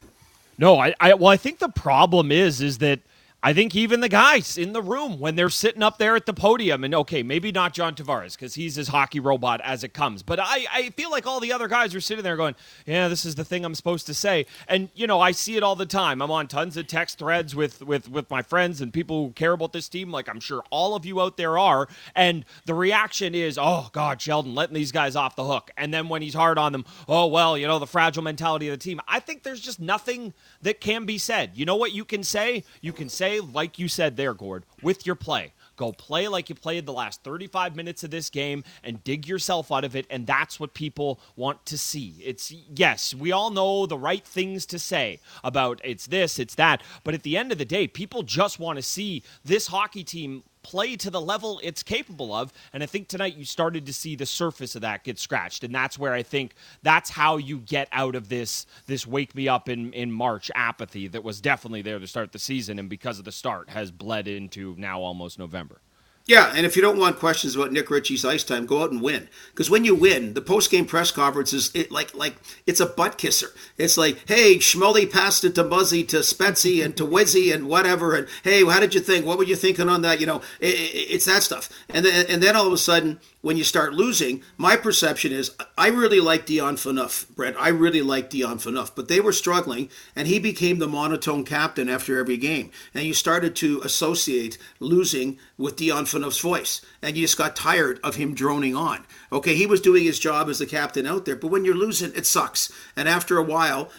No, 0.58 0.80
I, 0.80 0.94
I 0.98 1.14
well 1.14 1.28
I 1.28 1.36
think 1.36 1.58
the 1.58 1.68
problem 1.68 2.32
is 2.32 2.60
is 2.60 2.78
that 2.78 3.00
I 3.44 3.52
think 3.52 3.76
even 3.76 4.00
the 4.00 4.08
guys 4.08 4.56
in 4.56 4.72
the 4.72 4.80
room 4.80 5.20
when 5.20 5.36
they're 5.36 5.50
sitting 5.50 5.82
up 5.82 5.98
there 5.98 6.16
at 6.16 6.24
the 6.24 6.32
podium, 6.32 6.82
and 6.82 6.94
okay, 6.94 7.22
maybe 7.22 7.52
not 7.52 7.74
John 7.74 7.94
Tavares 7.94 8.32
because 8.32 8.54
he's 8.54 8.76
his 8.76 8.88
hockey 8.88 9.20
robot 9.20 9.60
as 9.62 9.84
it 9.84 9.92
comes, 9.92 10.22
but 10.22 10.40
I, 10.40 10.64
I 10.72 10.90
feel 10.96 11.10
like 11.10 11.26
all 11.26 11.40
the 11.40 11.52
other 11.52 11.68
guys 11.68 11.94
are 11.94 12.00
sitting 12.00 12.24
there 12.24 12.38
going, 12.38 12.54
yeah, 12.86 13.06
this 13.08 13.26
is 13.26 13.34
the 13.34 13.44
thing 13.44 13.62
I'm 13.62 13.74
supposed 13.74 14.06
to 14.06 14.14
say. 14.14 14.46
And, 14.66 14.88
you 14.94 15.06
know, 15.06 15.20
I 15.20 15.32
see 15.32 15.58
it 15.58 15.62
all 15.62 15.76
the 15.76 15.84
time. 15.84 16.22
I'm 16.22 16.30
on 16.30 16.48
tons 16.48 16.78
of 16.78 16.86
text 16.86 17.18
threads 17.18 17.54
with, 17.54 17.82
with, 17.82 18.08
with 18.08 18.30
my 18.30 18.40
friends 18.40 18.80
and 18.80 18.90
people 18.90 19.26
who 19.26 19.32
care 19.32 19.52
about 19.52 19.74
this 19.74 19.90
team, 19.90 20.10
like 20.10 20.26
I'm 20.26 20.40
sure 20.40 20.64
all 20.70 20.96
of 20.96 21.04
you 21.04 21.20
out 21.20 21.36
there 21.36 21.58
are. 21.58 21.86
And 22.16 22.46
the 22.64 22.72
reaction 22.72 23.34
is, 23.34 23.58
oh, 23.60 23.90
God, 23.92 24.22
Sheldon, 24.22 24.54
letting 24.54 24.74
these 24.74 24.90
guys 24.90 25.16
off 25.16 25.36
the 25.36 25.44
hook. 25.44 25.70
And 25.76 25.92
then 25.92 26.08
when 26.08 26.22
he's 26.22 26.32
hard 26.32 26.56
on 26.56 26.72
them, 26.72 26.86
oh, 27.08 27.26
well, 27.26 27.58
you 27.58 27.66
know, 27.66 27.78
the 27.78 27.86
fragile 27.86 28.22
mentality 28.22 28.68
of 28.68 28.72
the 28.72 28.82
team. 28.82 29.02
I 29.06 29.20
think 29.20 29.42
there's 29.42 29.60
just 29.60 29.80
nothing 29.80 30.32
that 30.62 30.80
can 30.80 31.04
be 31.04 31.18
said. 31.18 31.50
You 31.52 31.66
know 31.66 31.76
what 31.76 31.92
you 31.92 32.06
can 32.06 32.22
say? 32.22 32.64
You 32.80 32.94
can 32.94 33.10
say, 33.10 33.33
like 33.40 33.78
you 33.78 33.88
said 33.88 34.16
there, 34.16 34.34
Gord, 34.34 34.64
with 34.82 35.06
your 35.06 35.16
play. 35.16 35.52
Go 35.76 35.92
play 35.92 36.28
like 36.28 36.48
you 36.48 36.54
played 36.54 36.86
the 36.86 36.92
last 36.92 37.24
35 37.24 37.74
minutes 37.74 38.04
of 38.04 38.10
this 38.10 38.30
game 38.30 38.62
and 38.84 39.02
dig 39.02 39.26
yourself 39.26 39.72
out 39.72 39.84
of 39.84 39.96
it. 39.96 40.06
And 40.08 40.26
that's 40.26 40.60
what 40.60 40.72
people 40.74 41.20
want 41.36 41.66
to 41.66 41.76
see. 41.76 42.14
It's, 42.24 42.52
yes, 42.74 43.12
we 43.12 43.32
all 43.32 43.50
know 43.50 43.86
the 43.86 43.98
right 43.98 44.24
things 44.24 44.66
to 44.66 44.78
say 44.78 45.20
about 45.42 45.80
it's 45.82 46.06
this, 46.06 46.38
it's 46.38 46.54
that. 46.54 46.82
But 47.02 47.14
at 47.14 47.24
the 47.24 47.36
end 47.36 47.50
of 47.50 47.58
the 47.58 47.64
day, 47.64 47.88
people 47.88 48.22
just 48.22 48.60
want 48.60 48.76
to 48.76 48.82
see 48.82 49.22
this 49.44 49.66
hockey 49.66 50.04
team 50.04 50.44
play 50.64 50.96
to 50.96 51.10
the 51.10 51.20
level 51.20 51.60
it's 51.62 51.84
capable 51.84 52.34
of. 52.34 52.52
And 52.72 52.82
I 52.82 52.86
think 52.86 53.06
tonight 53.06 53.36
you 53.36 53.44
started 53.44 53.86
to 53.86 53.92
see 53.92 54.16
the 54.16 54.26
surface 54.26 54.74
of 54.74 54.82
that 54.82 55.04
get 55.04 55.18
scratched. 55.18 55.62
And 55.62 55.72
that's 55.72 55.98
where 55.98 56.12
I 56.12 56.24
think 56.24 56.54
that's 56.82 57.10
how 57.10 57.36
you 57.36 57.58
get 57.58 57.88
out 57.92 58.16
of 58.16 58.28
this 58.28 58.66
this 58.86 59.06
wake 59.06 59.34
me 59.34 59.48
up 59.48 59.68
in, 59.68 59.92
in 59.92 60.10
March 60.10 60.50
apathy 60.54 61.06
that 61.08 61.22
was 61.22 61.40
definitely 61.40 61.82
there 61.82 61.98
to 61.98 62.06
start 62.06 62.32
the 62.32 62.38
season 62.38 62.78
and 62.78 62.88
because 62.88 63.18
of 63.18 63.24
the 63.24 63.32
start 63.32 63.70
has 63.70 63.90
bled 63.92 64.26
into 64.26 64.74
now 64.78 65.00
almost 65.00 65.38
November. 65.38 65.80
Yeah, 66.26 66.54
and 66.56 66.64
if 66.64 66.74
you 66.74 66.80
don't 66.80 66.98
want 66.98 67.18
questions 67.18 67.54
about 67.54 67.70
Nick 67.70 67.90
Ritchie's 67.90 68.24
ice 68.24 68.44
time, 68.44 68.64
go 68.64 68.82
out 68.82 68.90
and 68.90 69.02
win. 69.02 69.28
Because 69.50 69.68
when 69.68 69.84
you 69.84 69.94
win, 69.94 70.32
the 70.32 70.40
post 70.40 70.70
game 70.70 70.86
press 70.86 71.10
conference 71.10 71.52
is 71.52 71.70
it 71.74 71.90
like 71.90 72.14
like 72.14 72.36
it's 72.66 72.80
a 72.80 72.86
butt 72.86 73.18
kisser. 73.18 73.48
It's 73.76 73.98
like, 73.98 74.26
hey, 74.26 74.56
Schmelly 74.56 75.10
passed 75.10 75.44
it 75.44 75.54
to 75.56 75.64
Muzzy 75.64 76.02
to 76.04 76.18
Spetsy 76.18 76.82
and 76.82 76.96
to 76.96 77.04
Wizzy 77.04 77.54
and 77.54 77.68
whatever, 77.68 78.14
and 78.14 78.26
hey, 78.42 78.64
how 78.64 78.80
did 78.80 78.94
you 78.94 79.00
think? 79.00 79.26
What 79.26 79.36
were 79.36 79.44
you 79.44 79.54
thinking 79.54 79.90
on 79.90 80.00
that? 80.00 80.18
You 80.18 80.24
know, 80.26 80.40
it, 80.60 80.74
it, 80.74 81.12
it's 81.12 81.26
that 81.26 81.42
stuff. 81.42 81.68
And 81.90 82.06
then 82.06 82.24
and 82.30 82.42
then 82.42 82.56
all 82.56 82.66
of 82.66 82.72
a 82.72 82.78
sudden, 82.78 83.20
when 83.44 83.58
you 83.58 83.62
start 83.62 83.92
losing, 83.92 84.42
my 84.56 84.74
perception 84.74 85.30
is 85.30 85.54
I 85.76 85.88
really 85.88 86.18
like 86.18 86.46
Dion 86.46 86.76
Phaneuf, 86.76 87.28
Brent. 87.28 87.56
I 87.60 87.68
really 87.68 88.00
like 88.00 88.30
Dion 88.30 88.56
Phaneuf, 88.56 88.92
but 88.96 89.08
they 89.08 89.20
were 89.20 89.34
struggling, 89.34 89.90
and 90.16 90.26
he 90.26 90.38
became 90.38 90.78
the 90.78 90.88
monotone 90.88 91.44
captain 91.44 91.90
after 91.90 92.18
every 92.18 92.38
game. 92.38 92.70
And 92.94 93.04
you 93.04 93.12
started 93.12 93.54
to 93.56 93.82
associate 93.84 94.56
losing 94.80 95.38
with 95.58 95.76
Dion 95.76 96.06
Phaneuf's 96.06 96.40
voice, 96.40 96.80
and 97.02 97.18
you 97.18 97.24
just 97.24 97.36
got 97.36 97.54
tired 97.54 98.00
of 98.02 98.14
him 98.14 98.34
droning 98.34 98.74
on. 98.74 99.04
Okay, 99.30 99.54
he 99.54 99.66
was 99.66 99.82
doing 99.82 100.04
his 100.04 100.18
job 100.18 100.48
as 100.48 100.58
the 100.58 100.64
captain 100.64 101.06
out 101.06 101.26
there, 101.26 101.36
but 101.36 101.48
when 101.48 101.66
you're 101.66 101.74
losing, 101.74 102.14
it 102.14 102.24
sucks. 102.24 102.72
And 102.96 103.10
after 103.10 103.36
a 103.36 103.42
while, 103.42 103.90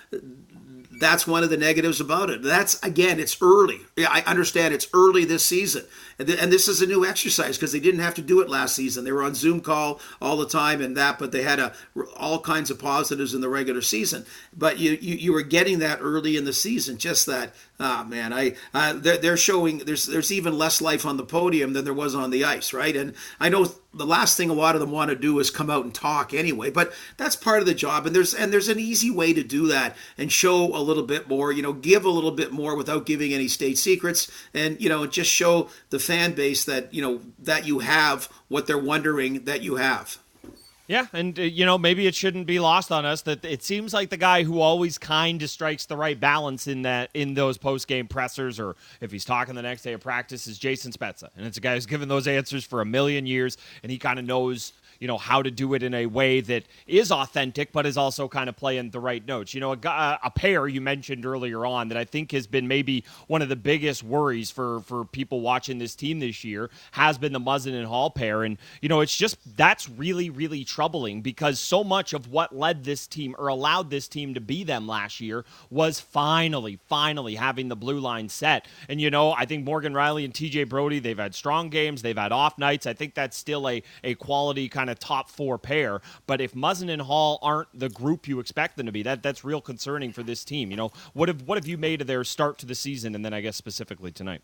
that's 1.00 1.28
one 1.28 1.44
of 1.44 1.50
the 1.50 1.58
negatives 1.58 2.00
about 2.00 2.30
it. 2.30 2.42
That's 2.42 2.82
again, 2.84 3.20
it's 3.20 3.38
early. 3.42 3.82
Yeah, 3.96 4.08
I 4.10 4.22
understand 4.22 4.74
it's 4.74 4.88
early 4.94 5.26
this 5.26 5.46
season, 5.46 5.86
and, 6.20 6.28
th- 6.28 6.40
and 6.42 6.52
this 6.52 6.68
is 6.68 6.82
a 6.82 6.88
new 6.88 7.06
exercise 7.06 7.58
because 7.58 7.72
they 7.72 7.80
didn't 7.80 8.02
have 8.02 8.16
to 8.16 8.22
do 8.22 8.42
it 8.42 8.50
last 8.50 8.76
season. 8.76 9.04
They 9.04 9.12
were 9.12 9.24
on 9.24 9.36
Zoom 9.36 9.62
call 9.62 10.00
all 10.22 10.38
the 10.38 10.48
time 10.48 10.82
and 10.82 10.96
that, 10.98 11.20
but 11.20 11.32
they 11.32 11.44
had 11.44 11.60
a, 11.60 11.74
all 12.16 12.40
kinds 12.40 12.70
of 12.70 12.80
positives 12.80 13.34
in 13.34 13.42
the 13.42 13.50
regular 13.50 13.82
season. 13.82 14.26
But 14.56 14.80
you, 14.80 14.92
you 15.02 15.16
you 15.16 15.34
were 15.34 15.42
getting 15.42 15.80
that 15.80 16.00
early 16.02 16.38
in 16.38 16.46
the 16.46 16.54
season, 16.54 16.98
just 16.98 17.26
that. 17.26 17.54
Ah, 17.78 18.04
oh, 18.04 18.10
man, 18.10 18.32
I 18.32 18.56
they're, 18.94 19.18
they're 19.18 19.38
showing 19.38 19.80
there's 19.80 20.06
there's 20.06 20.32
even 20.32 20.58
less 20.58 20.82
life 20.82 21.06
on 21.06 21.18
the 21.18 21.26
podium 21.26 21.74
than 21.74 21.84
there 21.84 21.94
was 21.94 22.16
on 22.16 22.30
the 22.30 22.46
ice, 22.46 22.72
right? 22.72 22.96
And 22.96 23.14
I 23.40 23.50
know 23.50 23.68
the 23.96 24.06
last 24.06 24.38
thing 24.38 24.50
a 24.50 24.54
lot 24.54 24.76
of 24.76 24.82
them 24.82 24.92
want 24.92 25.10
to 25.10 25.16
do 25.16 25.40
is 25.40 25.50
come 25.50 25.70
out 25.70 25.86
and 25.86 25.94
talk 25.94 26.34
anyway 26.34 26.70
but 26.70 26.94
that's 27.16 27.36
part 27.36 27.62
of 27.62 27.66
the 27.66 27.74
job 27.74 28.06
and 28.06 28.14
there's 28.14 28.34
and 28.34 28.52
there's 28.52 28.68
an 28.68 28.80
easy 28.80 29.10
way 29.10 29.32
to 29.32 29.42
do 29.42 29.68
that 29.68 29.96
and 30.18 30.32
show 30.32 30.76
a 30.76 30.84
little 30.84 31.04
bit 31.04 31.30
more 31.30 31.52
you 31.52 31.62
know 31.62 31.72
give 31.72 32.04
a 32.04 32.10
little 32.10 32.32
bit 32.32 32.52
more 32.52 32.76
without 32.76 33.06
giving 33.06 33.34
any 33.34 33.48
state 33.48 33.78
secrets 33.78 34.30
and 34.54 34.80
you 34.82 34.90
know 34.90 35.08
just 35.08 35.32
show 35.32 35.70
the 35.92 36.00
fan 36.00 36.34
base 36.34 36.66
that 36.66 36.94
you 36.94 37.02
know 37.02 37.22
that 37.40 37.66
you 37.66 37.80
have 37.80 38.30
what 38.50 38.68
they're 38.68 38.78
wondering 38.78 39.46
that 39.46 39.62
you 39.62 39.76
have 39.76 40.18
yeah, 40.88 41.08
and 41.14 41.38
uh, 41.40 41.42
you 41.42 41.66
know 41.66 41.78
maybe 41.78 42.06
it 42.08 42.16
shouldn't 42.16 42.46
be 42.46 42.60
lost 42.60 42.92
on 42.92 43.06
us 43.06 43.22
that 43.24 43.44
it 43.44 43.64
seems 43.64 43.94
like 43.94 44.10
the 44.10 44.18
guy 44.18 44.44
who 44.44 44.60
always 44.60 44.98
kind 44.98 45.42
of 45.42 45.50
strikes 45.50 45.86
the 45.86 45.98
right 45.98 46.20
balance 46.20 46.68
in 46.68 46.84
that 46.84 47.10
in 47.14 47.34
those 47.34 47.58
post 47.58 47.88
game 47.88 48.08
pressers, 48.08 48.60
or 48.60 48.76
if 49.02 49.12
he's 49.12 49.26
talking 49.26 49.56
the 49.56 49.62
next 49.62 49.82
day 49.82 49.94
of 49.94 50.02
practice, 50.02 50.48
is 50.48 50.58
Jason 50.60 50.92
Spezza, 50.92 51.30
and 51.36 51.46
it's 51.46 51.58
a 51.58 51.62
guy 51.62 51.74
who's 51.74 51.86
given 51.86 52.08
those 52.08 52.28
answers 52.28 52.64
for 52.64 52.82
a 52.82 52.86
million 52.86 53.26
years, 53.26 53.58
and 53.84 53.92
he 53.92 53.98
kind 53.98 54.20
of 54.20 54.26
knows 54.26 54.74
you 55.00 55.08
know 55.08 55.18
how 55.18 55.42
to 55.42 55.52
do 55.52 55.74
it 55.74 55.84
in 55.84 55.94
a 55.94 56.06
way 56.06 56.42
that 56.42 56.64
is 56.88 57.12
authentic 57.12 57.72
but 57.72 57.86
is 57.86 57.98
also 57.98 58.28
kind 58.28 58.50
of 58.50 58.56
playing 58.56 58.90
the 58.92 59.00
right 59.00 59.26
notes. 59.26 59.54
You 59.54 59.62
know 59.62 59.74
a, 59.74 60.20
a, 60.24 60.32
pair 60.36 60.68
you 60.68 60.82
mentioned 60.82 61.26
earlier 61.26 61.66
on 61.66 61.88
that 61.90 61.98
i 61.98 62.04
think 62.04 62.32
has 62.32 62.46
been 62.48 62.68
maybe 62.68 63.04
one 63.28 63.42
of 63.42 63.50
the 63.50 63.56
biggest 63.56 64.04
worries 64.04 64.52
for 64.52 64.82
for 64.82 65.06
people 65.06 65.42
watching 65.42 65.78
this 65.78 65.96
team 65.96 66.20
this 66.20 66.44
year 66.44 66.70
has 66.92 67.18
been 67.18 67.34
the 67.34 67.40
muzzin 67.40 67.74
and 67.74 67.86
Holl 67.86 68.10
pair. 68.10 68.44
And 68.44 68.58
you 68.82 68.90
know 68.90 69.02
it's 69.02 69.16
just 69.16 69.38
that's 69.58 69.90
really 69.90 70.30
really 70.30 70.64
troubling 70.64 71.22
because 71.22 71.60
so 71.60 71.84
much 71.84 72.14
of 72.14 72.30
what 72.32 72.56
led 72.56 72.84
this 72.84 73.08
team 73.08 73.36
or 73.38 73.48
allowed 73.48 73.90
this 73.90 74.08
team 74.08 74.34
to 74.34 74.42
be 74.42 74.64
them 74.64 74.88
last 74.88 75.22
year 75.22 75.46
was 75.70 76.00
finally 76.00 76.80
finally 76.88 77.36
having 77.36 77.70
the 77.70 77.76
blue 77.76 78.00
line 78.00 78.30
set. 78.30 78.68
And 78.90 79.00
you 79.00 79.10
know 79.10 79.32
i 79.32 79.46
think 79.46 79.66
Morgan 79.66 79.94
Rielly 79.94 80.26
and 80.26 80.34
tj 80.34 80.68
brody 80.68 81.00
they've 81.00 81.18
had 81.18 81.36
strong 81.36 81.70
games. 81.70 82.02
They've 82.02 82.18
had 82.18 82.32
off 82.32 82.58
nights. 82.58 82.86
I 82.86 82.94
think 82.94 83.14
that's 83.14 83.38
still 83.38 83.68
a 83.70 83.84
a 84.04 84.16
quality 84.16 84.70
kind 84.70 84.85
of 84.90 85.00
top 85.00 85.30
four 85.30 85.58
pair. 85.58 86.02
But 86.28 86.42
if 86.42 86.54
Muzzin 86.54 86.90
and 86.90 87.02
Holl 87.02 87.40
aren't 87.42 87.68
the 87.78 87.90
group 87.90 88.28
you 88.28 88.40
expect 88.40 88.78
them 88.78 88.86
to 88.86 88.92
be, 88.92 89.04
that 89.04 89.24
that's 89.24 89.44
real 89.44 89.62
concerning 89.62 90.12
for 90.12 90.24
this 90.24 90.44
team. 90.44 90.72
You 90.72 90.78
know, 90.78 90.92
what 91.14 91.30
have 91.30 91.44
what 91.44 91.58
have 91.58 91.68
you 91.68 91.78
made 91.78 92.02
of 92.02 92.08
their 92.08 92.24
start 92.24 92.58
to 92.60 92.66
the 92.66 92.76
season, 92.76 93.16
and 93.16 93.24
then 93.24 93.34
I 93.34 93.42
guess 93.42 93.56
specifically 93.56 94.12
tonight? 94.12 94.42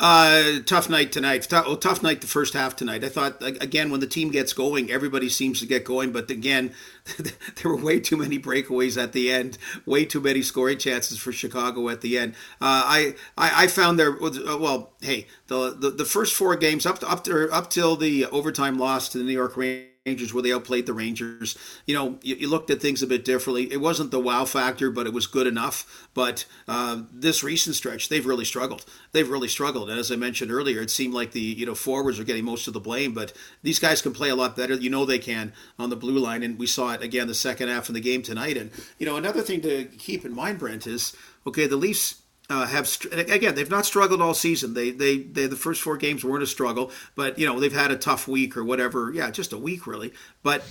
Uh, 0.00 0.60
tough 0.64 0.88
night 0.88 1.12
tonight. 1.12 1.42
Tough, 1.42 1.66
well, 1.66 1.76
tough 1.76 2.02
night 2.02 2.22
the 2.22 2.26
first 2.26 2.54
half 2.54 2.74
tonight. 2.74 3.04
I 3.04 3.10
thought 3.10 3.42
again 3.42 3.90
when 3.90 4.00
the 4.00 4.06
team 4.06 4.30
gets 4.30 4.54
going, 4.54 4.90
everybody 4.90 5.28
seems 5.28 5.60
to 5.60 5.66
get 5.66 5.84
going, 5.84 6.10
but 6.10 6.30
again, 6.30 6.72
there 7.18 7.70
were 7.70 7.76
way 7.76 8.00
too 8.00 8.16
many 8.16 8.38
breakaways 8.38 9.00
at 9.00 9.12
the 9.12 9.30
end, 9.30 9.58
way 9.84 10.06
too 10.06 10.22
many 10.22 10.40
scoring 10.40 10.78
chances 10.78 11.18
for 11.18 11.32
Chicago 11.32 11.90
at 11.90 12.00
the 12.00 12.16
end. 12.16 12.32
Uh, 12.62 12.82
I, 12.86 13.14
I, 13.36 13.64
I 13.64 13.66
found 13.66 13.98
there 13.98 14.16
well, 14.18 14.94
hey, 15.02 15.26
the, 15.48 15.76
the 15.78 15.90
the 15.90 16.06
first 16.06 16.34
four 16.34 16.56
games 16.56 16.86
up 16.86 17.00
to, 17.00 17.08
up 17.08 17.22
to, 17.24 17.50
up 17.52 17.68
till 17.68 17.94
the 17.94 18.24
overtime 18.24 18.78
loss 18.78 19.10
to 19.10 19.18
the 19.18 19.24
New 19.24 19.34
York 19.34 19.54
Rangers 19.54 19.90
Rangers 20.10 20.34
where 20.34 20.42
they 20.42 20.52
outplayed 20.52 20.86
the 20.86 20.92
Rangers. 20.92 21.56
You 21.86 21.94
know, 21.94 22.18
you, 22.22 22.34
you, 22.34 22.48
looked 22.48 22.68
at 22.70 22.82
things 22.82 23.00
a 23.00 23.06
bit 23.06 23.24
differently. 23.24 23.72
It 23.72 23.80
wasn't 23.80 24.10
the 24.10 24.18
wow 24.18 24.44
factor, 24.44 24.90
but 24.90 25.06
it 25.06 25.12
was 25.12 25.28
good 25.28 25.46
enough. 25.46 26.08
But 26.14 26.46
uh, 26.66 27.02
this 27.12 27.44
recent 27.44 27.76
stretch, 27.76 28.08
they've 28.08 28.26
really 28.26 28.44
struggled. 28.44 28.84
They've 29.12 29.28
really 29.28 29.46
struggled. 29.46 29.88
And 29.88 30.00
as 30.00 30.10
I 30.10 30.16
mentioned 30.16 30.50
earlier, 30.50 30.80
it 30.80 30.90
seemed 30.90 31.14
like 31.14 31.30
the 31.30 31.40
you 31.40 31.64
know 31.64 31.76
forwards 31.76 32.18
are 32.18 32.24
getting 32.24 32.44
most 32.44 32.66
of 32.66 32.74
the 32.74 32.80
blame, 32.80 33.14
but 33.14 33.32
these 33.62 33.78
guys 33.78 34.02
can 34.02 34.12
play 34.12 34.30
a 34.30 34.36
lot 34.36 34.56
better. 34.56 34.74
You 34.74 34.90
know 34.90 35.04
they 35.04 35.20
can 35.20 35.52
on 35.78 35.90
the 35.90 35.96
blue 35.96 36.18
line, 36.18 36.42
and 36.42 36.58
we 36.58 36.66
saw 36.66 36.92
it 36.92 37.02
again 37.02 37.28
the 37.28 37.34
second 37.34 37.68
half 37.68 37.88
of 37.88 37.94
the 37.94 38.00
game 38.00 38.22
tonight. 38.22 38.56
And 38.56 38.72
you 38.98 39.06
know 39.06 39.16
another 39.16 39.42
thing 39.42 39.60
to 39.62 39.84
keep 39.84 40.24
in 40.24 40.34
mind, 40.34 40.58
Brent, 40.58 40.88
is 40.88 41.14
okay 41.46 41.68
the 41.68 41.76
Leafs 41.76 42.22
uh, 42.50 42.66
have 42.66 42.88
again 43.12 43.54
they've 43.54 43.70
not 43.70 43.86
struggled 43.86 44.20
all 44.20 44.34
season. 44.34 44.74
They, 44.74 44.90
they 44.90 45.18
they 45.18 45.46
the 45.46 45.56
first 45.56 45.80
four 45.80 45.96
games 45.96 46.24
weren't 46.24 46.42
a 46.42 46.46
struggle, 46.46 46.90
but 47.14 47.38
you 47.38 47.46
know 47.46 47.60
they've 47.60 47.72
had 47.72 47.90
a 47.90 47.96
tough 47.96 48.26
week 48.26 48.56
or 48.56 48.64
whatever. 48.64 49.12
Yeah, 49.12 49.30
just 49.30 49.52
a 49.52 49.58
week 49.58 49.86
really, 49.86 50.12
but 50.42 50.64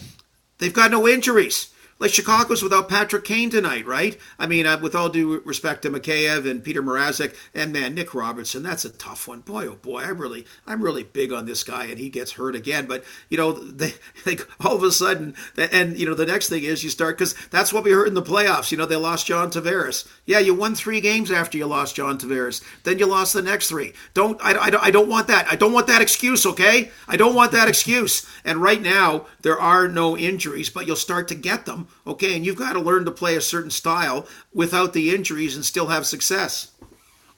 they've 0.58 0.74
got 0.74 0.92
no 0.92 1.08
injuries. 1.08 1.74
Like 2.00 2.12
Chicago's 2.12 2.64
without 2.64 2.88
Patrick 2.88 3.26
Kane 3.26 3.50
tonight, 3.50 3.86
right? 3.86 4.18
I 4.40 4.48
mean, 4.48 4.66
uh, 4.66 4.80
with 4.80 4.96
all 4.96 5.10
due 5.10 5.42
respect 5.42 5.82
to 5.82 5.90
Mikheyev 5.90 6.50
and 6.50 6.64
Petr 6.64 6.76
Mrazek, 6.76 7.36
and 7.54 7.74
man, 7.74 7.94
Nick 7.94 8.16
Robertson, 8.16 8.64
that's 8.64 8.86
a 8.86 8.90
tough 8.90 9.28
one. 9.28 9.42
Boy, 9.42 9.68
oh 9.68 9.76
boy, 9.76 10.04
I'm 10.04 10.18
really, 10.18 10.46
I'm 10.66 10.82
really 10.82 11.04
big 11.04 11.34
on 11.34 11.46
this 11.46 11.62
guy, 11.62 11.88
and 11.88 12.00
he 12.00 12.08
gets 12.08 12.32
hurt 12.32 12.56
again. 12.56 12.86
But 12.86 13.04
you 13.28 13.38
know, 13.38 13.52
they 13.52 13.96
like 14.26 14.48
all 14.66 14.78
of 14.78 14.84
a 14.84 14.94
sudden, 14.94 15.36
and 15.58 16.00
you 16.00 16.06
know, 16.06 16.14
the 16.14 16.26
next 16.26 16.48
thing 16.48 16.64
is 16.64 16.86
you 16.86 16.90
start 16.90 17.18
because 17.18 17.36
that's 17.50 17.74
what 17.74 17.84
we 17.84 17.92
heard 17.92 18.08
in 18.08 18.14
the 18.14 18.22
playoffs. 18.22 18.72
You 18.72 18.78
know, 18.78 18.86
they 18.86 18.96
lost 18.96 19.28
John 19.28 19.52
Tavares. 19.52 20.08
Yeah, 20.26 20.40
you 20.40 20.56
won 20.56 20.76
three 20.76 21.02
games 21.02 21.32
after 21.32 21.58
you 21.58 21.66
lost 21.66 21.98
John 21.98 22.18
Tavares. 22.18 22.64
Then 22.84 22.98
you 22.98 23.08
lost 23.08 23.34
the 23.34 23.42
next 23.42 23.68
three. 23.68 23.92
Don't 24.14 24.40
I, 24.42 24.54
I, 24.54 24.86
I 24.86 24.92
don't 24.92 25.10
want 25.10 25.28
that. 25.28 25.48
I 25.52 25.58
don't 25.58 25.74
want 25.74 25.88
that 25.88 26.02
excuse. 26.02 26.46
Okay, 26.46 26.92
I 27.10 27.18
don't 27.18 27.36
want 27.36 27.52
that 27.52 27.68
excuse. 27.68 28.26
And 28.46 28.62
right 28.62 28.82
now 28.82 29.26
there 29.42 29.60
are 29.60 29.90
no 29.90 30.18
injuries, 30.18 30.70
but 30.70 30.88
you'll 30.88 30.96
start 30.96 31.28
to 31.28 31.36
get 31.36 31.66
them 31.66 31.89
Okay, 32.06 32.36
and 32.36 32.46
you've 32.46 32.56
got 32.56 32.74
to 32.74 32.80
learn 32.80 33.06
to 33.06 33.12
play 33.12 33.36
a 33.36 33.42
certain 33.42 33.72
style 33.72 34.28
without 34.54 34.94
the 34.94 35.14
injuries 35.14 35.56
and 35.56 35.66
still 35.66 35.88
have 35.88 36.06
success. 36.06 36.72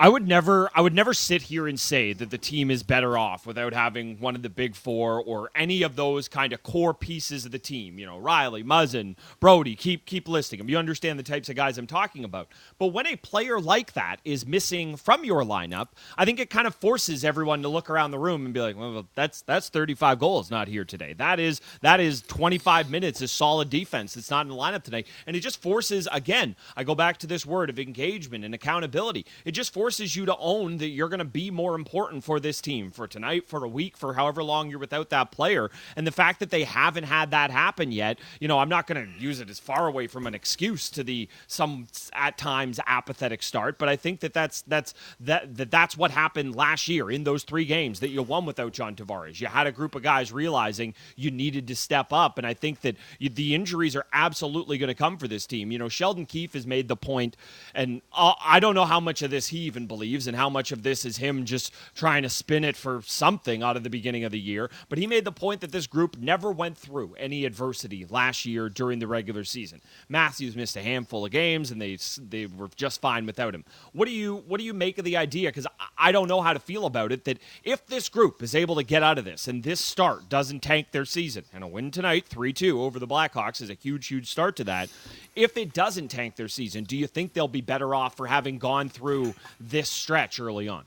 I 0.01 0.09
would 0.09 0.27
never 0.27 0.67
I 0.73 0.81
would 0.81 0.95
never 0.95 1.13
sit 1.13 1.43
here 1.43 1.67
and 1.67 1.79
say 1.79 2.11
that 2.11 2.31
the 2.31 2.37
team 2.39 2.71
is 2.71 2.81
better 2.81 3.19
off 3.19 3.45
without 3.45 3.71
having 3.71 4.19
one 4.19 4.35
of 4.35 4.41
the 4.41 4.49
big 4.49 4.75
four 4.75 5.21
or 5.21 5.51
any 5.53 5.83
of 5.83 5.95
those 5.95 6.27
kind 6.27 6.53
of 6.53 6.63
core 6.63 6.95
pieces 6.95 7.45
of 7.45 7.51
the 7.51 7.59
team. 7.59 7.99
You 7.99 8.07
know, 8.07 8.19
Rielly, 8.19 8.63
Muzzin, 8.63 9.15
Brody, 9.39 9.75
keep 9.75 10.07
keep 10.07 10.27
listing 10.27 10.57
them. 10.57 10.69
You 10.69 10.79
understand 10.79 11.19
the 11.19 11.23
types 11.23 11.49
of 11.49 11.55
guys 11.55 11.77
I'm 11.77 11.85
talking 11.85 12.23
about. 12.23 12.47
But 12.79 12.87
when 12.87 13.05
a 13.05 13.15
player 13.15 13.61
like 13.61 13.93
that 13.93 14.21
is 14.25 14.43
missing 14.43 14.95
from 14.95 15.23
your 15.23 15.43
lineup, 15.43 15.89
I 16.17 16.25
think 16.25 16.39
it 16.39 16.49
kind 16.49 16.65
of 16.65 16.73
forces 16.73 17.23
everyone 17.23 17.61
to 17.61 17.67
look 17.67 17.87
around 17.87 18.09
the 18.09 18.17
room 18.17 18.43
and 18.45 18.55
be 18.55 18.59
like, 18.59 18.75
well, 18.75 19.07
that's 19.13 19.43
that's 19.43 19.69
35 19.69 20.17
goals 20.17 20.49
not 20.49 20.67
here 20.67 20.83
today. 20.83 21.13
That 21.13 21.39
is 21.39 21.61
that 21.81 21.99
is 21.99 22.23
25 22.23 22.89
minutes 22.89 23.21
of 23.21 23.29
solid 23.29 23.69
defense 23.69 24.15
that's 24.15 24.31
not 24.31 24.47
in 24.47 24.49
the 24.49 24.55
lineup 24.55 24.81
today. 24.81 25.05
And 25.27 25.35
it 25.35 25.41
just 25.41 25.61
forces 25.61 26.07
again, 26.11 26.55
I 26.75 26.85
go 26.85 26.95
back 26.95 27.19
to 27.19 27.27
this 27.27 27.45
word 27.45 27.69
of 27.69 27.77
engagement 27.77 28.43
and 28.43 28.55
accountability. 28.55 29.27
It 29.45 29.51
just 29.51 29.71
forces 29.71 29.90
forces 29.91 30.15
you 30.15 30.25
to 30.25 30.37
own 30.37 30.77
that 30.77 30.87
you're 30.87 31.09
going 31.09 31.19
to 31.19 31.25
be 31.25 31.51
more 31.51 31.75
important 31.75 32.23
for 32.23 32.39
this 32.39 32.61
team 32.61 32.91
for 32.91 33.07
tonight, 33.07 33.49
for 33.49 33.65
a 33.65 33.67
week, 33.67 33.97
for 33.97 34.13
however 34.13 34.41
long 34.41 34.69
you're 34.69 34.79
without 34.79 35.09
that 35.09 35.31
player. 35.31 35.69
And 35.97 36.07
the 36.07 36.13
fact 36.13 36.39
that 36.39 36.49
they 36.49 36.63
haven't 36.63 37.03
had 37.03 37.31
that 37.31 37.51
happen 37.51 37.91
yet, 37.91 38.17
you 38.39 38.47
know, 38.47 38.59
I'm 38.59 38.69
not 38.69 38.87
going 38.87 39.05
to 39.05 39.21
use 39.21 39.41
it 39.41 39.49
as 39.49 39.59
far 39.59 39.87
away 39.87 40.07
from 40.07 40.27
an 40.27 40.33
excuse 40.33 40.89
to 40.91 41.03
the 41.03 41.27
some 41.45 41.87
at 42.13 42.37
times 42.37 42.79
apathetic 42.87 43.43
start, 43.43 43.77
but 43.77 43.89
I 43.89 43.97
think 43.97 44.21
that 44.21 44.33
that's 44.33 44.61
that's 44.61 44.93
that, 45.19 45.57
that 45.57 45.71
that's 45.71 45.97
what 45.97 46.11
happened 46.11 46.55
last 46.55 46.87
year 46.87 47.11
in 47.11 47.25
those 47.25 47.43
three 47.43 47.65
games 47.65 47.99
that 47.99 48.11
you 48.11 48.23
won 48.23 48.45
without 48.45 48.71
John 48.71 48.95
Tavares. 48.95 49.41
You 49.41 49.47
had 49.47 49.67
a 49.67 49.73
group 49.73 49.93
of 49.93 50.03
guys 50.03 50.31
realizing 50.31 50.93
you 51.17 51.31
needed 51.31 51.67
to 51.67 51.75
step 51.75 52.13
up, 52.13 52.37
and 52.37 52.47
I 52.47 52.53
think 52.53 52.79
that 52.81 52.95
you, 53.19 53.27
the 53.27 53.53
injuries 53.53 53.97
are 53.97 54.05
absolutely 54.13 54.77
going 54.77 54.87
to 54.87 54.95
come 54.95 55.17
for 55.17 55.27
this 55.27 55.45
team. 55.45 55.69
You 55.69 55.79
know, 55.79 55.89
Sheldon 55.89 56.25
Keefe 56.25 56.53
has 56.53 56.65
made 56.65 56.87
the 56.87 56.95
point, 56.95 57.35
and 57.75 58.01
uh, 58.13 58.35
I 58.41 58.61
don't 58.61 58.73
know 58.73 58.85
how 58.85 59.01
much 59.01 59.21
of 59.21 59.31
this 59.31 59.47
he 59.47 59.59
even 59.59 59.80
believes 59.87 60.27
and 60.27 60.35
how 60.35 60.49
much 60.49 60.71
of 60.71 60.83
this 60.83 61.05
is 61.05 61.17
him 61.17 61.45
just 61.45 61.73
trying 61.95 62.23
to 62.23 62.29
spin 62.29 62.63
it 62.63 62.75
for 62.75 63.01
something 63.05 63.63
out 63.63 63.77
of 63.77 63.83
the 63.83 63.89
beginning 63.89 64.23
of 64.23 64.31
the 64.31 64.39
year. 64.39 64.69
But 64.89 64.97
he 64.97 65.07
made 65.07 65.25
the 65.25 65.31
point 65.31 65.61
that 65.61 65.71
this 65.71 65.87
group 65.87 66.17
never 66.17 66.51
went 66.51 66.77
through 66.77 67.15
any 67.17 67.45
adversity 67.45 68.05
last 68.09 68.45
year 68.45 68.69
during 68.69 68.99
the 68.99 69.07
regular 69.07 69.43
season. 69.43 69.81
Matthews 70.09 70.55
missed 70.55 70.75
a 70.75 70.81
handful 70.81 71.25
of 71.25 71.31
games 71.31 71.71
and 71.71 71.81
they 71.81 71.97
they 72.17 72.45
were 72.45 72.69
just 72.75 73.01
fine 73.01 73.25
without 73.25 73.53
him. 73.53 73.65
What 73.93 74.05
do 74.05 74.11
you 74.11 74.43
what 74.47 74.59
do 74.59 74.63
you 74.63 74.73
make 74.73 74.97
of 74.97 75.05
the 75.05 75.17
idea? 75.17 75.49
Because 75.49 75.67
I 75.97 76.11
don't 76.11 76.27
know 76.27 76.41
how 76.41 76.53
to 76.53 76.59
feel 76.59 76.85
about 76.85 77.11
it. 77.11 77.25
That 77.25 77.39
if 77.63 77.85
this 77.87 78.09
group 78.09 78.41
is 78.41 78.55
able 78.55 78.75
to 78.75 78.83
get 78.83 79.03
out 79.03 79.17
of 79.17 79.25
this 79.25 79.47
and 79.47 79.63
this 79.63 79.79
start 79.79 80.29
doesn't 80.29 80.61
tank 80.61 80.87
their 80.91 81.05
season, 81.05 81.45
and 81.53 81.63
a 81.63 81.67
win 81.67 81.91
tonight, 81.91 82.25
three 82.27 82.53
two 82.53 82.81
over 82.81 82.99
the 82.99 83.07
Blackhawks 83.07 83.61
is 83.61 83.69
a 83.69 83.75
huge 83.75 84.07
huge 84.07 84.29
start 84.29 84.55
to 84.57 84.63
that. 84.65 84.89
If 85.35 85.55
it 85.57 85.73
doesn't 85.73 86.09
tank 86.09 86.35
their 86.35 86.49
season, 86.49 86.83
do 86.83 86.97
you 86.97 87.07
think 87.07 87.33
they'll 87.33 87.47
be 87.47 87.61
better 87.61 87.95
off 87.95 88.17
for 88.17 88.27
having 88.27 88.57
gone 88.57 88.89
through 88.89 89.33
this 89.59 89.89
stretch 89.89 90.39
early 90.39 90.67
on? 90.67 90.83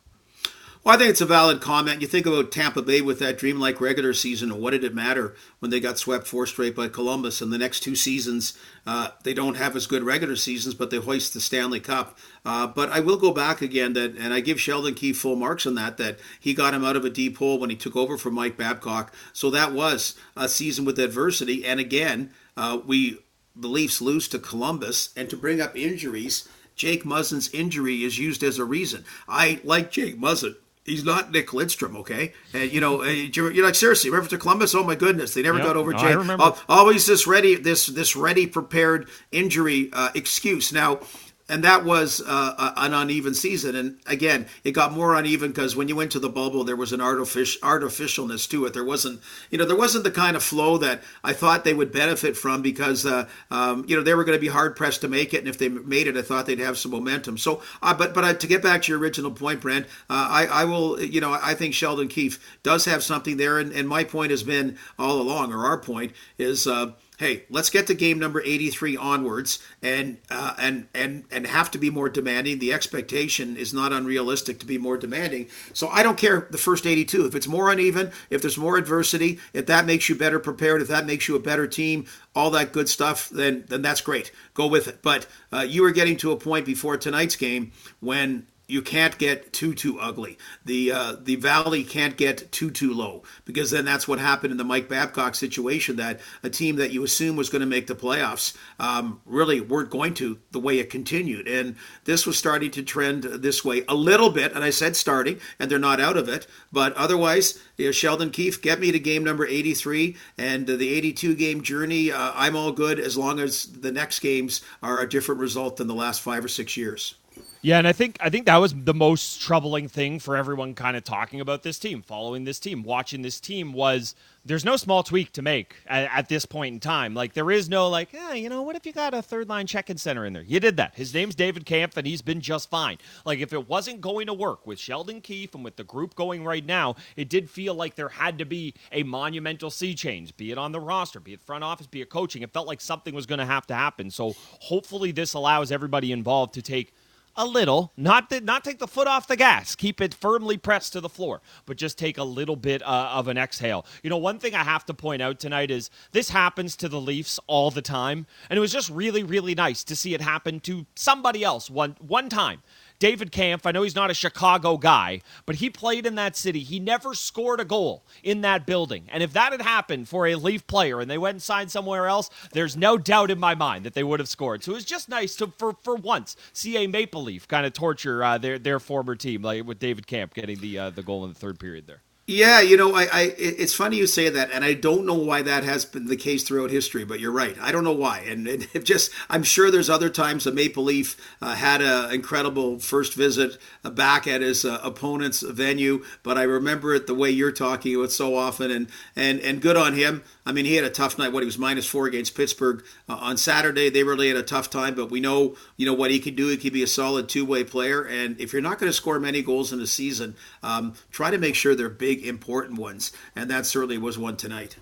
Well, 0.85 0.95
I 0.95 0.99
think 0.99 1.09
it's 1.09 1.23
a 1.23 1.27
valid 1.27 1.63
comment. 1.63 2.03
You 2.03 2.07
think 2.07 2.27
about 2.27 2.53
Tampa 2.53 2.83
Bay 2.83 3.01
with 3.01 3.19
that 3.21 3.39
dreamlike 3.39 3.81
regular 3.81 4.13
season, 4.13 4.53
and 4.53 4.61
what 4.61 4.73
did 4.73 4.85
it 4.85 4.95
matter 4.95 5.35
when 5.59 5.71
they 5.71 5.81
got 5.81 5.97
swept 5.97 6.27
four 6.27 6.47
straight 6.47 6.77
by 6.77 6.89
Columbus? 6.89 7.41
And 7.41 7.51
the 7.51 7.57
next 7.57 7.81
two 7.81 7.97
seasons, 7.97 8.53
uh, 8.87 9.09
they 9.23 9.33
don't 9.33 9.55
have 9.55 9.75
as 9.77 9.87
good 9.87 10.03
regular 10.03 10.37
seasons, 10.37 10.75
but 10.75 10.91
they 10.91 10.99
hoist 10.99 11.33
the 11.33 11.41
Stanley 11.41 11.81
Cup. 11.81 12.19
Uh, 12.45 12.67
but 12.67 12.91
I 12.91 13.01
will 13.01 13.17
go 13.17 13.33
back 13.33 13.63
again, 13.63 13.95
that, 13.95 14.15
and 14.19 14.35
I 14.35 14.41
give 14.41 14.61
Sheldon 14.61 14.93
Keefe 14.93 15.17
full 15.17 15.37
marks 15.37 15.67
on 15.67 15.75
that. 15.77 15.97
That 15.97 16.19
he 16.39 16.53
got 16.53 16.75
him 16.75 16.85
out 16.85 16.97
of 16.97 17.05
a 17.07 17.11
deep 17.11 17.39
hole 17.39 17.59
when 17.59 17.71
he 17.71 17.77
took 17.77 17.97
over 17.97 18.19
from 18.19 18.35
Mike 18.35 18.59
Babcock. 18.59 19.11
So 19.33 19.49
that 19.49 19.73
was 19.73 20.15
a 20.37 20.51
season 20.51 20.85
with 20.85 20.99
adversity. 20.99 21.65
And 21.65 21.81
again, 21.81 22.31
uh, 22.59 22.81
we 22.85 23.21
the 23.57 23.69
Leafs 23.69 24.01
lose 24.01 24.29
to 24.29 24.39
Columbus, 24.39 25.11
and 25.17 25.31
to 25.31 25.37
bring 25.37 25.61
up 25.61 25.77
injuries. 25.77 26.49
Jake 26.77 27.05
Muzzin's 27.05 27.49
injury 27.55 28.03
is 28.03 28.19
used 28.19 28.43
as 28.43 28.59
a 28.59 28.65
reason. 28.65 29.05
I 29.29 29.61
like 29.63 29.93
Jake 29.93 30.19
Muzzin 30.19 30.57
he's 30.85 31.05
not 31.05 31.33
Nick 31.33 31.49
Lidstrom, 31.49 31.97
okay? 31.97 32.33
And 32.53 32.71
you 32.71 32.81
know, 32.81 33.03
you're, 33.03 33.65
like 33.65 33.75
seriously, 33.75 34.11
remember 34.11 34.31
to 34.31 34.39
Columbus? 34.39 34.75
Oh 34.75 34.85
my 34.85 34.95
goodness, 34.95 35.35
they 35.35 35.43
never 35.43 35.59
yep. 35.59 35.67
got 35.67 35.77
over 35.77 35.93
no, 35.93 36.19
remember. 36.19 36.55
always 36.69 37.07
this 37.07 37.27
ready, 37.27 37.57
this 37.57 37.87
this 37.87 38.15
ready 38.15 38.47
prepared 38.47 39.09
injury 39.33 39.91
uh, 39.93 40.11
excuse. 40.15 40.73
Now 40.73 41.01
and 41.49 41.63
that 41.63 41.85
was 41.85 42.23
uh, 42.27 42.73
an 42.77 42.95
uneven 42.95 43.35
season. 43.35 43.77
And 43.77 43.99
again, 44.07 44.47
it 44.65 44.73
got 44.73 44.93
more 44.93 45.15
uneven 45.15 45.51
because 45.51 45.77
when 45.77 45.89
you 45.89 45.97
went 45.97 46.13
to 46.13 46.19
the 46.19 46.31
bubble, 46.31 46.65
there 46.65 46.77
was 46.77 46.93
an 46.93 47.01
artific- 47.01 47.61
artificialness 47.61 48.49
to 48.51 48.65
it. 48.65 48.73
There 48.73 48.85
wasn't, 48.85 49.21
you 49.51 49.59
know, 49.59 49.67
there 49.67 49.77
wasn't 49.77 50.05
the 50.05 50.11
kind 50.11 50.37
of 50.37 50.43
flow 50.43 50.79
that 50.79 51.03
I 51.23 51.35
thought 51.35 51.65
they 51.65 51.75
would 51.75 51.93
benefit 51.93 52.35
from 52.37 52.63
because, 52.63 53.05
uh, 53.05 53.29
um, 53.51 53.85
you 53.87 53.95
know, 53.95 54.03
they 54.03 54.15
were 54.15 54.25
going 54.25 54.39
to 54.39 54.41
be 54.41 54.49
hard 54.49 54.75
pressed 54.75 55.03
to 55.03 55.09
make 55.09 55.35
it. 55.35 55.39
And 55.39 55.49
if 55.49 55.59
they 55.59 55.69
made 55.69 56.07
it, 56.07 56.17
I 56.17 56.23
thought 56.23 56.47
they'd 56.47 56.59
have 56.61 56.79
some 56.79 56.93
momentum. 56.93 57.37
So, 57.37 57.63
uh, 57.83 57.93
but 57.93 58.15
but 58.15 58.41
to 58.41 58.47
get 58.47 58.63
back 58.63 58.83
to 58.83 58.93
your 58.93 59.01
original 59.01 59.31
point, 59.31 59.61
Brent, 59.61 59.87
uh, 60.09 60.29
I, 60.31 60.47
I 60.47 60.65
will, 60.65 61.03
you 61.03 61.21
know, 61.21 61.39
I 61.43 61.55
think 61.55 61.75
Sheldon 61.75 62.09
Keefe 62.09 62.41
does 62.63 62.87
have 62.87 63.03
something 63.03 63.37
there. 63.37 63.59
And, 63.59 63.71
and 63.71 63.87
my 63.87 64.05
point 64.05 64.31
has 64.31 64.43
been 64.43 64.79
all 64.99 65.21
along, 65.21 65.53
or 65.53 65.67
our 65.67 65.79
point 65.79 66.13
is 66.39 66.67
uh, 66.67 66.93
hey, 67.19 67.45
let's 67.49 67.71
get 67.71 67.87
to 67.87 67.95
game 67.95 68.19
number 68.19 68.43
83 68.43 68.97
onwards 68.97 69.61
and 69.83 70.19
uh, 70.31 70.55
and 70.59 70.89
and 70.95 71.25
and 71.31 71.47
have 71.47 71.71
to 71.73 71.79
be 71.79 71.91
more 71.91 72.09
demanding. 72.09 72.59
The 72.59 72.73
expectation 72.73 73.57
is 73.57 73.73
not 73.73 73.93
unrealistic 73.93 74.59
to 74.61 74.67
be 74.67 74.79
more 74.79 74.97
demanding. 74.97 75.49
So 75.73 75.89
I 75.89 76.03
don't 76.03 76.19
care 76.19 76.49
the 76.51 76.59
first 76.59 76.87
82. 76.87 77.27
If 77.27 77.35
it's 77.35 77.49
more 77.49 77.71
uneven, 77.71 78.11
if 78.31 78.43
there's 78.43 78.59
more 78.59 78.77
adversity, 78.77 79.39
if 79.53 79.67
that 79.67 79.87
makes 79.87 80.09
you 80.09 80.17
better 80.17 80.41
prepared, 80.41 80.83
if 80.83 80.89
that 80.89 81.07
makes 81.07 81.29
you 81.29 81.37
a 81.37 81.41
better 81.41 81.67
team, 81.67 82.07
all 82.35 82.51
that 82.51 82.73
good 82.73 82.89
stuff, 82.89 83.29
then 83.31 83.65
then 83.69 83.83
that's 83.83 84.01
great. 84.01 84.33
Go 84.55 84.67
with 84.67 84.89
it. 84.89 85.01
But 85.03 85.27
uh, 85.53 85.61
you 85.61 85.83
were 85.83 85.93
getting 85.93 86.17
to 86.19 86.33
a 86.33 86.37
point 86.37 86.67
before 86.67 86.97
tonight's 86.97 87.37
game 87.37 87.73
when 88.01 88.47
you 88.67 88.81
can't 88.81 89.19
get 89.19 89.53
too 89.53 89.75
too 89.75 90.01
ugly. 90.01 90.39
The 90.65 90.93
uh, 90.93 91.17
the 91.21 91.37
valley 91.37 91.85
can't 91.85 92.17
get 92.17 92.51
too 92.51 92.71
too 92.71 92.95
low 92.95 93.23
because 93.45 93.71
then 93.71 93.85
that's 93.85 94.09
what 94.09 94.19
happened 94.19 94.53
in 94.53 94.57
the 94.57 94.65
Mike 94.65 94.89
Babcock 94.89 95.35
situation. 95.35 95.97
That 95.97 96.21
a 96.43 96.51
team 96.51 96.77
that 96.77 96.91
you 96.91 97.05
assume 97.05 97.37
was 97.37 97.51
going 97.51 97.61
to 97.61 97.67
make 97.67 97.87
the 97.87 97.95
playoffs 97.95 98.57
um, 98.79 99.21
really 99.27 99.61
weren't 99.61 99.91
going 99.91 100.15
to 100.15 100.39
the 100.51 100.61
way 100.61 100.79
it 100.79 100.91
continued, 100.91 101.47
and 101.47 101.77
this 102.05 102.27
was 102.27 102.39
starting 102.39 102.71
to 102.73 102.83
trend 102.83 103.25
this 103.25 103.65
way 103.65 103.85
a 103.89 103.95
little 103.95 104.31
bit. 104.31 104.53
And 104.55 104.65
I 104.65 104.71
said 104.71 104.97
starting, 104.97 105.41
and 105.59 105.71
they're 105.71 105.79
not 105.79 106.01
out 106.01 106.17
of 106.17 106.29
it. 106.29 106.47
But 106.73 106.95
otherwise, 106.95 107.61
you 107.77 107.87
know, 107.87 107.93
Sheldon 107.93 108.31
Keefe, 108.31 108.63
get 108.63 108.81
me 108.81 108.93
to 108.93 108.99
game 108.99 109.25
number 109.25 109.47
eighty 109.47 109.75
three 109.75 110.17
and 110.39 110.67
the 110.67 110.89
eighty 110.89 111.13
two 111.13 111.35
game 111.35 111.63
journey. 111.63 112.11
Uh, 112.11 112.33
I'm 112.35 112.57
all 112.57 112.73
good 112.73 112.99
as 112.99 113.17
long 113.17 113.41
as 113.41 113.67
the 113.67 113.93
next 113.93 114.21
games 114.21 114.63
are 114.83 115.01
a 115.01 115.09
different 115.09 115.41
result 115.41 115.77
than 115.77 115.87
the 115.87 115.95
last 115.95 116.23
five 116.23 116.45
or 116.45 116.49
six 116.49 116.77
years. 116.77 117.17
Yeah, 117.65 117.79
and 117.79 117.89
I 117.89 117.93
think 117.93 118.19
I 118.21 118.29
think 118.29 118.45
that 118.45 118.59
was 118.59 118.75
the 118.75 118.93
most 118.93 119.41
troubling 119.41 119.89
thing 119.89 120.19
for 120.19 120.37
everyone 120.37 120.75
kind 120.75 120.99
of 120.99 121.03
talking 121.03 121.41
about 121.41 121.63
this 121.63 121.79
team, 121.79 122.03
following 122.03 122.45
this 122.45 122.59
team, 122.59 122.83
watching 122.83 123.23
this 123.23 123.41
team 123.41 123.73
was 123.73 124.15
there's 124.45 124.67
no 124.67 124.77
small 124.77 125.03
tweak 125.03 125.33
to 125.33 125.41
make 125.41 125.77
at, 125.87 126.11
at 126.13 126.29
this 126.29 126.45
point 126.45 126.75
in 126.75 126.81
time. 126.81 127.15
Like 127.15 127.33
there 127.33 127.51
is 127.51 127.71
no 127.71 127.89
like, 127.89 128.13
eh, 128.13 128.35
you 128.35 128.51
know, 128.51 128.61
what 128.61 128.77
if 128.77 128.85
you 128.85 128.93
got 128.93 129.15
a 129.15 129.23
third 129.23 129.49
line 129.49 129.67
check-in 129.67 129.97
center 129.97 130.27
in 130.27 130.35
there? 130.35 130.43
You 130.43 130.61
did 130.61 130.77
that. 130.77 130.95
His 130.95 131.15
name's 131.15 131.35
David 131.35 131.65
Kampf, 131.65 131.97
and 131.97 132.07
he's 132.07 132.21
been 132.21 132.43
just 132.43 132.69
fine. 132.69 132.99
Like 133.25 133.39
if 133.39 133.55
it 133.55 133.67
wasn't 133.67 134.03
going 134.03 134.27
to 134.27 134.35
work 134.35 134.67
with 134.67 134.79
Sheldon 134.79 135.23
Keefe 135.23 135.55
and 135.55 135.65
with 135.65 135.77
the 135.77 135.85
group 135.85 136.15
going 136.15 136.45
right 136.45 136.67
now, 136.67 136.97
it 137.17 137.31
did 137.31 137.49
feel 137.49 137.75
like 137.75 137.95
there 137.95 138.11
had 138.11 138.37
to 138.41 138.45
be 138.45 138.75
a 138.93 139.05
monumental 139.05 139.71
sea 139.71 139.95
change, 139.95 140.37
be 140.37 140.51
it 140.51 140.59
on 140.59 140.73
the 140.73 140.81
roster, 140.81 141.19
be 141.19 141.33
it 141.33 141.41
front 141.41 141.65
office, 141.65 141.87
be 141.87 142.03
it 142.03 142.11
coaching. 142.11 142.43
It 142.43 142.53
felt 142.53 142.67
like 142.67 142.83
something 142.83 143.15
was 143.15 143.25
going 143.25 143.39
to 143.39 143.47
have 143.47 143.67
to 143.69 143.75
happen. 143.75 144.11
So 144.11 144.35
hopefully 144.61 145.13
this 145.13 145.33
allows 145.33 145.73
everybody 145.73 146.13
involved 146.13 146.53
to 146.55 146.61
take 146.61 146.93
a 147.37 147.47
little, 147.47 147.93
not 147.97 148.31
the, 148.31 148.41
not 148.41 148.65
take 148.65 148.79
the 148.79 148.87
foot 148.87 149.07
off 149.07 149.27
the 149.27 149.37
gas, 149.37 149.75
keep 149.75 150.01
it 150.01 150.15
firmly 150.15 150.57
pressed 150.57 150.93
to 150.93 151.01
the 151.01 151.09
floor, 151.09 151.41
but 151.67 151.77
just 151.77 151.99
take 151.99 152.19
a 152.19 152.25
little 152.25 152.57
bit 152.57 152.83
uh, 152.83 153.11
of 153.13 153.29
an 153.29 153.37
exhale. 153.37 153.85
You 154.03 154.11
know, 154.11 154.17
one 154.17 154.39
thing 154.39 154.55
I 154.55 154.63
have 154.63 154.85
to 154.87 154.95
point 154.95 155.23
out 155.23 155.41
tonight 155.41 155.71
is 155.71 155.91
this 156.13 156.31
happens 156.31 156.77
to 156.77 156.89
the 156.89 157.01
Leafs 157.01 157.41
all 157.47 157.71
the 157.71 157.83
time, 157.83 158.27
and 158.49 158.57
it 158.57 158.61
was 158.61 158.73
just 158.73 158.91
really, 158.91 159.23
really 159.23 159.55
nice 159.55 159.85
to 159.85 159.97
see 159.97 160.15
it 160.15 160.21
happen 160.21 160.61
to 160.61 160.87
somebody 160.95 161.43
else 161.43 161.69
one 161.71 161.97
one 162.01 162.29
time. 162.29 162.63
David 162.99 163.33
Kampf, 163.33 163.67
I 163.67 163.73
know 163.73 163.83
he's 163.83 163.95
not 163.95 164.11
a 164.11 164.15
Chicago 164.15 164.77
guy, 164.77 165.21
but 165.47 165.57
he 165.57 165.69
played 165.69 166.07
in 166.07 166.15
that 166.15 166.37
city. 166.37 166.61
He 166.61 166.79
never 166.79 167.15
scored 167.15 167.61
a 167.61 167.65
goal 167.65 168.05
in 168.23 168.41
that 168.43 168.67
building. 168.67 169.05
And 169.09 169.23
if 169.23 169.33
that 169.33 169.53
had 169.53 169.63
happened 169.63 170.09
for 170.09 170.27
a 170.27 170.37
Leaf 170.37 170.67
player 170.67 171.01
and 171.01 171.11
they 171.11 171.19
went 171.19 171.35
and 171.35 171.43
signed 171.43 171.71
somewhere 171.71 172.07
else, 172.07 172.31
there's 172.53 172.77
no 172.77 172.97
doubt 172.97 173.31
in 173.31 173.39
my 173.39 173.55
mind 173.55 173.85
that 173.85 173.95
they 173.95 174.05
would 174.05 174.21
have 174.21 174.29
scored. 174.29 174.63
So 174.63 174.73
it 174.73 174.77
was 174.77 174.85
just 174.85 175.09
nice 175.09 175.37
to, 175.37 175.49
for, 175.59 175.77
for 175.83 175.97
once, 175.97 176.37
see 176.53 176.77
a 176.83 176.87
Maple 176.87 177.23
Leaf 177.23 177.49
kind 177.49 177.67
of 177.67 177.73
torture 177.73 178.23
uh, 178.23 178.39
their, 178.39 178.59
their 178.59 178.81
former 178.81 179.17
team, 179.17 179.43
like 179.43 179.65
with 179.65 179.79
David 179.79 180.07
Kampf 180.07 180.35
getting 180.35 180.59
the, 180.61 180.79
uh, 180.79 180.91
the 180.91 181.03
goal 181.03 181.25
in 181.25 181.33
the 181.33 181.39
third 181.39 181.59
period 181.59 181.87
there. 181.87 182.01
Yeah, 182.27 182.63
you 182.63 182.79
know, 182.79 182.95
I, 182.95 183.03
I, 183.13 183.35
it's 183.37 183.75
funny 183.75 183.99
you 183.99 184.07
say 184.07 184.31
that, 184.31 184.51
and 184.51 184.65
I 184.65 184.73
don't 184.73 185.05
know 185.05 185.13
why 185.13 185.43
that 185.43 185.63
has 185.63 185.85
been 185.85 186.07
the 186.07 186.17
case 186.17 186.43
throughout 186.43 186.71
history. 186.71 187.05
But 187.05 187.21
you're 187.21 187.31
right, 187.31 187.55
I 187.61 187.71
don't 187.71 187.85
know 187.85 187.93
why, 187.93 188.21
and, 188.21 188.49
and 188.49 188.67
it 188.73 188.85
just 188.85 189.11
I'm 189.29 189.43
sure 189.43 189.71
there's 189.71 189.91
other 189.91 190.09
times 190.09 190.47
a 190.47 190.53
Maple 190.53 190.85
Leaf 190.85 191.19
uh, 191.43 191.55
had 191.55 191.83
an 191.83 192.15
incredible 192.15 192.79
first 192.79 193.13
visit 193.13 193.59
uh, 193.85 193.91
back 193.91 194.27
at 194.27 194.41
his 194.41 194.65
uh, 194.65 194.81
opponent's 194.83 195.43
venue, 195.43 196.03
but 196.23 196.39
I 196.39 196.45
remember 196.45 196.95
it 196.95 197.07
the 197.07 197.15
way 197.15 197.29
you're 197.29 197.53
talking 197.53 197.95
about 197.95 198.11
so 198.11 198.35
often, 198.35 198.71
and 198.71 198.89
and 199.15 199.39
and 199.41 199.61
good 199.61 199.77
on 199.77 199.93
him. 199.93 200.23
I 200.47 200.53
mean, 200.53 200.67
he 200.67 200.75
had 200.75 200.85
a 200.85 200.91
tough 200.91 201.17
night. 201.17 201.33
What 201.33 201.43
he 201.43 201.47
was 201.47 201.59
minus 201.59 201.87
four 201.87 202.07
against 202.07 202.35
Pittsburgh 202.35 202.85
uh, 203.09 203.15
on 203.15 203.37
Saturday. 203.37 203.89
They 203.89 204.03
really 204.05 204.29
had 204.29 204.37
a 204.37 204.43
tough 204.43 204.69
time, 204.69 204.95
but 204.95 205.11
we 205.11 205.21
know 205.21 205.57
you 205.77 205.87
know 205.87 205.95
what 205.95 206.11
he 206.11 206.21
could 206.21 206.37
do. 206.37 206.49
He 206.49 206.57
could 206.57 206.73
be 206.73 206.83
a 206.83 206.87
solid 206.87 207.29
two 207.29 207.45
way 207.45 207.65
player, 207.65 208.03
and 208.03 208.39
if 208.41 208.53
you're 208.53 208.63
not 208.63 208.79
going 208.79 208.91
to 208.91 208.97
score 208.97 209.19
many 209.19 209.43
goals 209.43 209.73
in 209.73 209.81
a 209.81 209.87
season, 209.87 210.37
um, 210.63 210.95
try 211.11 211.31
to 211.31 211.39
make 211.39 211.55
sure 211.55 211.75
they're 211.75 211.89
big, 211.89 212.27
important 212.27 212.79
ones, 212.79 213.13
and 213.35 213.51
that 213.51 213.67
certainly 213.67 213.99
was 213.99 214.19
one 214.19 214.37
tonight. 214.37 214.77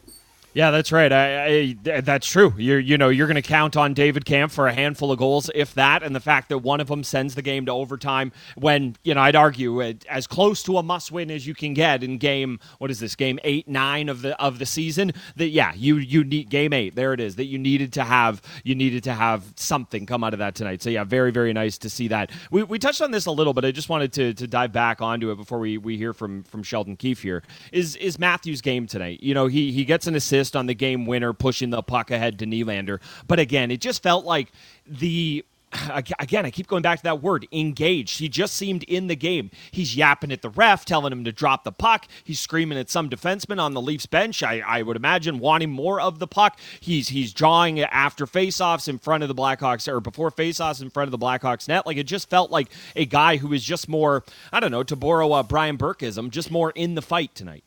Yeah, 0.55 0.71
that's 0.71 0.93
right. 0.93 1.11
I, 1.11 1.75
I, 1.87 2.01
that's 2.03 2.27
true. 2.27 2.53
You're, 2.59 2.79
you 2.79 2.99
know, 2.99 3.09
you're 3.09 3.27
going 3.27 3.37
to 3.37 3.43
count 3.43 3.75
on 3.75 3.95
David 3.95 4.27
Kampf 4.27 4.53
for 4.53 4.67
a 4.67 4.73
handful 4.75 5.11
of 5.11 5.19
goals, 5.19 5.51
if 5.55 5.73
that, 5.75 6.03
and 6.03 6.15
the 6.15 6.21
fact 6.21 6.51
that 6.51 6.59
one 6.59 6.79
of 6.79 6.88
them 6.88 7.05
sends 7.05 7.35
the 7.35 7.41
game 7.41 7.65
to 7.67 7.73
overtime. 7.73 8.33
When 8.57 8.97
you 9.03 9.15
know, 9.15 9.23
I'd 9.23 9.35
argue 9.35 9.81
it, 9.81 10.05
as 10.11 10.27
close 10.27 10.62
to 10.65 10.77
a 10.77 10.83
must-win 10.83 11.31
as 11.31 11.47
you 11.47 11.55
can 11.55 11.73
get 11.73 12.03
in 12.03 12.19
game. 12.19 12.61
What 12.77 12.91
is 12.91 13.01
this? 13.01 13.17
Game 13.17 13.38
eight, 13.45 13.67
nine 13.67 14.11
of 14.11 14.21
the 14.21 14.38
of 14.38 14.59
the 14.59 14.67
season. 14.67 15.12
That 15.37 15.49
yeah, 15.49 15.73
you 15.75 15.97
you 15.97 16.23
need 16.23 16.51
game 16.51 16.75
eight. 16.75 16.97
There 16.97 17.15
it 17.15 17.21
is. 17.21 17.37
That 17.37 17.47
you 17.47 17.59
needed 17.59 17.95
to 17.95 18.05
have. 18.05 18.43
You 18.62 18.75
needed 18.75 19.05
to 19.05 19.15
have 19.15 19.55
something 19.57 20.05
come 20.05 20.23
out 20.23 20.35
of 20.35 20.38
that 20.41 20.55
tonight. 20.55 20.83
So 20.83 20.91
yeah, 20.91 21.05
very 21.05 21.31
very 21.31 21.55
nice 21.55 21.79
to 21.79 21.88
see 21.88 22.09
that. 22.09 22.31
We, 22.51 22.62
we 22.62 22.79
touched 22.79 23.01
on 23.01 23.11
this 23.11 23.25
a 23.25 23.31
little, 23.31 23.55
but 23.55 23.65
I 23.65 23.71
just 23.71 23.88
wanted 23.88 24.12
to, 24.15 24.35
to 24.35 24.47
dive 24.47 24.73
back 24.73 25.01
onto 25.01 25.31
it 25.31 25.37
before 25.37 25.61
we, 25.61 25.79
we 25.79 25.97
hear 25.97 26.12
from 26.12 26.43
from 26.43 26.62
Sheldon 26.62 26.97
Keefe 26.97 27.23
here. 27.23 27.43
Is 27.73 27.97
is 27.97 28.19
Matthews' 28.19 28.61
game 28.61 28.87
tonight? 28.87 29.23
You 29.23 29.33
know, 29.33 29.47
he 29.47 29.73
he 29.73 29.87
gets 29.87 30.07
an 30.07 30.15
assist 30.15 30.41
assist 30.42 30.57
on 30.57 30.66
the 30.66 30.74
game 30.74 31.07
winner, 31.07 31.33
pushing 31.33 31.70
the 31.70 31.83
puck 31.83 32.11
ahead 32.11 32.38
to 32.40 32.46
Nylander. 32.46 33.00
But 33.26 33.38
again, 33.38 33.70
it 33.70 33.81
just 33.81 34.02
felt 34.02 34.24
like 34.24 34.52
the 34.87 35.44
again, 36.18 36.44
I 36.44 36.50
keep 36.50 36.66
going 36.66 36.83
back 36.83 36.98
to 36.98 37.05
that 37.05 37.22
word, 37.22 37.46
engaged. 37.52 38.18
He 38.18 38.28
just 38.28 38.55
seemed 38.55 38.83
in 38.83 39.07
the 39.07 39.16
game. 39.16 39.50
He's 39.70 39.96
yapping 39.96 40.33
at 40.33 40.42
the 40.42 40.50
ref, 40.50 40.85
telling 40.85 41.12
him 41.12 41.24
to 41.24 41.33
drop 41.33 41.64
the 41.64 41.72
puck. 41.72 42.07
He's 42.24 42.40
screaming 42.40 42.76
at 42.76 42.90
some 42.90 43.09
defenseman 43.09 43.61
on 43.61 43.72
the 43.72 43.81
Leafs 43.81 44.05
bench. 44.05 44.42
I, 44.42 44.62
I 44.66 44.83
would 44.83 44.96
imagine 44.96 45.38
wanting 45.38 45.70
more 45.70 46.00
of 46.00 46.18
the 46.18 46.26
puck. 46.26 46.59
He's 46.81 47.09
he's 47.09 47.33
drawing 47.33 47.81
after 47.81 48.26
faceoffs 48.26 48.88
in 48.88 48.98
front 48.98 49.22
of 49.22 49.28
the 49.28 49.35
Blackhawks 49.35 49.88
or 49.88 50.00
before 50.00 50.31
faceoffs 50.31 50.83
in 50.83 50.90
front 50.90 51.07
of 51.07 51.18
the 51.18 51.24
Blackhawks 51.24 51.68
net. 51.68 51.87
Like 51.87 51.96
it 51.96 52.05
just 52.05 52.28
felt 52.28 52.50
like 52.50 52.68
a 52.96 53.07
guy 53.07 53.37
who 53.37 53.48
was 53.48 53.62
just 53.62 53.88
more, 53.88 54.24
I 54.52 54.61
don't 54.61 54.72
know, 54.72 54.83
to 54.83 54.96
borrow 54.96 55.33
a 55.35 55.42
Brian 55.44 55.78
Burkeism, 55.78 56.31
just 56.31 56.50
more 56.50 56.72
in 56.72 56.96
the 56.96 57.02
fight 57.02 57.35
tonight. 57.35 57.64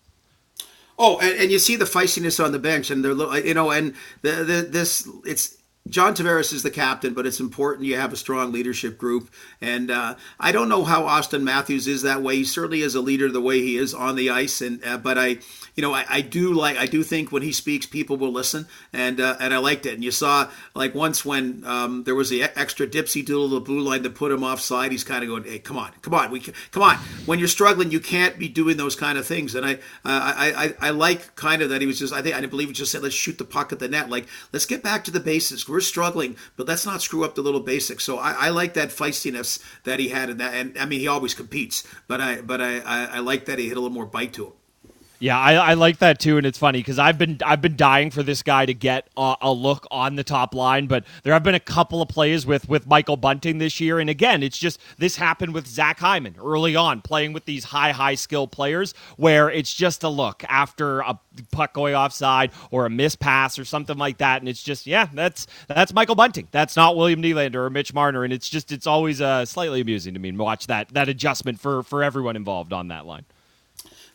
Oh, 0.98 1.20
and, 1.20 1.42
and 1.42 1.52
you 1.52 1.60
see 1.60 1.76
the 1.76 1.86
feistiness 1.86 2.44
on 2.44 2.52
the 2.52 2.60
bench, 2.60 2.90
and 2.90 3.04
they're 3.04 3.14
you 3.46 3.54
know, 3.54 3.72
and 3.72 3.94
the, 4.22 4.32
the 4.32 4.68
this 4.70 5.08
it's 5.26 5.58
John 5.88 6.16
Tavares 6.16 6.52
is 6.52 6.64
the 6.64 6.72
captain, 6.72 7.14
but 7.14 7.28
it's 7.28 7.40
important 7.40 7.86
you 7.86 7.96
have 7.96 8.12
a 8.12 8.18
strong 8.18 8.52
leadership 8.52 8.98
group. 8.98 9.30
And 9.62 9.92
uh, 9.92 10.16
I 10.40 10.52
don't 10.52 10.68
know 10.68 10.84
how 10.84 11.04
Auston 11.04 11.44
Matthews 11.44 11.88
is 11.88 12.02
that 12.02 12.24
way. 12.24 12.38
He 12.38 12.44
certainly 12.44 12.82
is 12.82 12.96
a 12.96 13.02
leader 13.02 13.32
the 13.32 13.40
way 13.40 13.60
he 13.60 13.78
is 13.78 13.94
on 13.94 14.16
the 14.16 14.32
ice. 14.32 14.62
And 14.62 14.84
uh, 14.84 14.98
but 14.98 15.20
I, 15.20 15.38
you 15.76 15.84
know, 15.84 15.94
I, 15.94 16.04
I, 16.10 16.22
do 16.22 16.54
like 16.54 16.78
I 16.78 16.88
do 16.88 17.04
think 17.04 17.32
when 17.32 17.44
he 17.44 17.52
speaks, 17.52 17.86
people 17.86 18.18
will 18.18 18.32
listen. 18.32 18.66
And 18.94 19.22
uh, 19.22 19.36
and 19.40 19.54
I 19.54 19.60
liked 19.60 19.86
it. 19.86 19.94
And 19.94 20.04
you 20.04 20.10
saw 20.10 20.50
like 20.74 20.96
once 20.96 21.24
when 21.24 21.64
um, 21.68 22.04
there 22.04 22.16
was 22.16 22.32
the 22.32 22.42
extra 22.42 22.88
dipsy 22.88 23.24
doodle 23.24 23.50
the 23.50 23.60
blue 23.60 23.82
line 23.82 24.02
that 24.02 24.16
put 24.16 24.32
him 24.32 24.44
offside. 24.44 24.92
He's 24.92 25.04
kind 25.04 25.24
of 25.24 25.30
going, 25.30 25.44
"Hey, 25.44 25.60
come 25.60 25.78
on, 25.78 25.92
come 26.02 26.16
on, 26.16 26.32
we 26.32 26.40
come 26.40 26.82
on." 26.82 26.96
When 27.28 27.38
you're 27.38 27.48
struggling, 27.48 27.92
you 27.92 28.00
can't 28.00 28.40
be 28.40 28.50
doing 28.50 28.78
those 28.78 28.96
kind 28.96 29.20
of 29.20 29.28
things. 29.28 29.54
And 29.54 29.64
I 29.64 29.78
I 30.04 30.74
I, 30.82 30.88
I 30.88 30.90
like 30.90 31.36
kind 31.36 31.62
of 31.62 31.70
that 31.70 31.82
he 31.82 31.86
was 31.86 32.00
just 32.00 32.12
I 32.12 32.24
think 32.24 32.36
I 32.36 32.44
believe 32.48 32.70
he 32.70 32.74
just 32.74 32.92
said, 32.92 33.04
"Let's 33.04 33.14
shoot 33.14 33.38
the 33.38 33.46
puck 33.46 33.72
at 33.72 33.78
the 33.78 33.88
net." 33.88 34.10
Like 34.10 34.26
let's 34.52 34.66
get 34.66 34.82
back 34.82 35.04
to 35.04 35.12
the 35.12 35.20
basics 35.20 35.64
we're 35.76 35.82
struggling, 35.82 36.38
but 36.56 36.70
let's 36.70 36.86
not 36.86 37.02
screw 37.02 37.26
up 37.26 37.36
the 37.36 37.42
little 37.42 37.60
basics. 37.60 38.06
So 38.06 38.18
I, 38.18 38.32
I 38.32 38.50
like 38.50 38.76
that 38.76 38.90
feistiness 38.90 39.62
that 39.84 40.00
he 40.00 40.08
had 40.08 40.30
in 40.30 40.38
that. 40.38 40.54
And 40.54 40.78
I 40.78 40.86
mean, 40.86 41.02
he 41.02 41.08
always 41.10 41.34
competes, 41.34 41.86
but 42.08 42.22
I 42.22 42.40
but 42.40 42.62
I, 42.62 42.80
I, 42.80 43.06
I 43.06 43.20
like 43.20 43.44
that 43.46 43.60
he 43.60 43.68
hit 43.68 43.76
a 43.76 43.82
little 43.82 43.94
more 43.94 44.06
bite 44.06 44.32
to 44.36 44.46
him. 44.46 44.54
Yeah, 45.20 45.40
I, 45.40 45.54
I, 45.54 45.74
like 45.76 46.00
that 46.00 46.20
too, 46.20 46.38
and 46.38 46.46
it's 46.46 46.58
funny 46.58 46.80
because 46.80 47.00
I've 47.00 47.18
been 47.18 47.40
I've 47.46 47.62
been 47.62 47.78
dying 47.78 48.12
for 48.12 48.22
this 48.22 48.44
guy 48.44 48.66
to 48.66 48.74
get 48.74 49.08
a, 49.16 49.36
a, 49.42 49.52
look 49.52 49.88
on 49.90 50.16
the 50.16 50.26
top 50.26 50.54
line, 50.54 50.88
but 50.88 51.06
there 51.24 51.32
have 51.32 51.44
been 51.44 51.56
a 51.56 51.60
couple 51.60 52.02
of 52.02 52.10
plays 52.10 52.46
with 52.46 52.68
with 52.68 52.86
Michael 52.86 53.16
Bunting 53.16 53.58
this 53.58 53.80
year, 53.80 54.00
and 54.00 54.10
again, 54.10 54.44
it's 54.44 54.58
just 54.58 54.80
this 54.98 55.16
happened 55.16 55.54
with 55.54 55.68
Zach 55.68 56.00
Hyman 56.00 56.36
early 56.38 56.76
on, 56.76 57.02
playing 57.02 57.32
with 57.32 57.46
these 57.46 57.64
high 57.64 57.92
high 57.92 58.16
skill 58.16 58.46
players, 58.46 58.94
where 59.16 59.50
it's 59.50 59.74
just 59.74 60.04
a 60.04 60.10
look 60.10 60.44
after 60.50 61.00
a 61.00 61.18
puck 61.52 61.74
going 61.74 61.96
offside 61.96 62.52
or 62.70 62.86
a 62.86 62.90
miss 62.90 63.16
pass 63.16 63.58
or 63.58 63.64
something 63.64 63.98
like 63.98 64.18
that, 64.18 64.42
and 64.42 64.50
it's 64.50 64.64
just 64.64 64.86
yeah, 64.86 65.08
that's 65.14 65.48
that's 65.68 65.94
Michael 65.94 66.16
Bunting, 66.16 66.50
that's 66.52 66.76
not 66.76 66.98
William 66.98 67.22
Nylander 67.22 67.56
or 67.56 67.70
Mitch 67.70 67.94
Marner, 67.94 68.26
and 68.26 68.34
it's 68.34 68.50
just 68.50 68.70
it's 68.74 68.88
always 68.88 69.22
uh, 69.22 69.46
slightly 69.46 69.80
amusing 69.80 70.14
to 70.14 70.20
me 70.20 70.32
to 70.32 70.38
watch 70.38 70.68
that 70.68 70.90
that 70.90 71.08
adjustment 71.08 71.62
for 71.62 71.84
for 71.84 72.04
everyone 72.04 72.36
involved 72.36 72.74
on 72.74 72.90
that 72.90 73.06
line. 73.06 73.24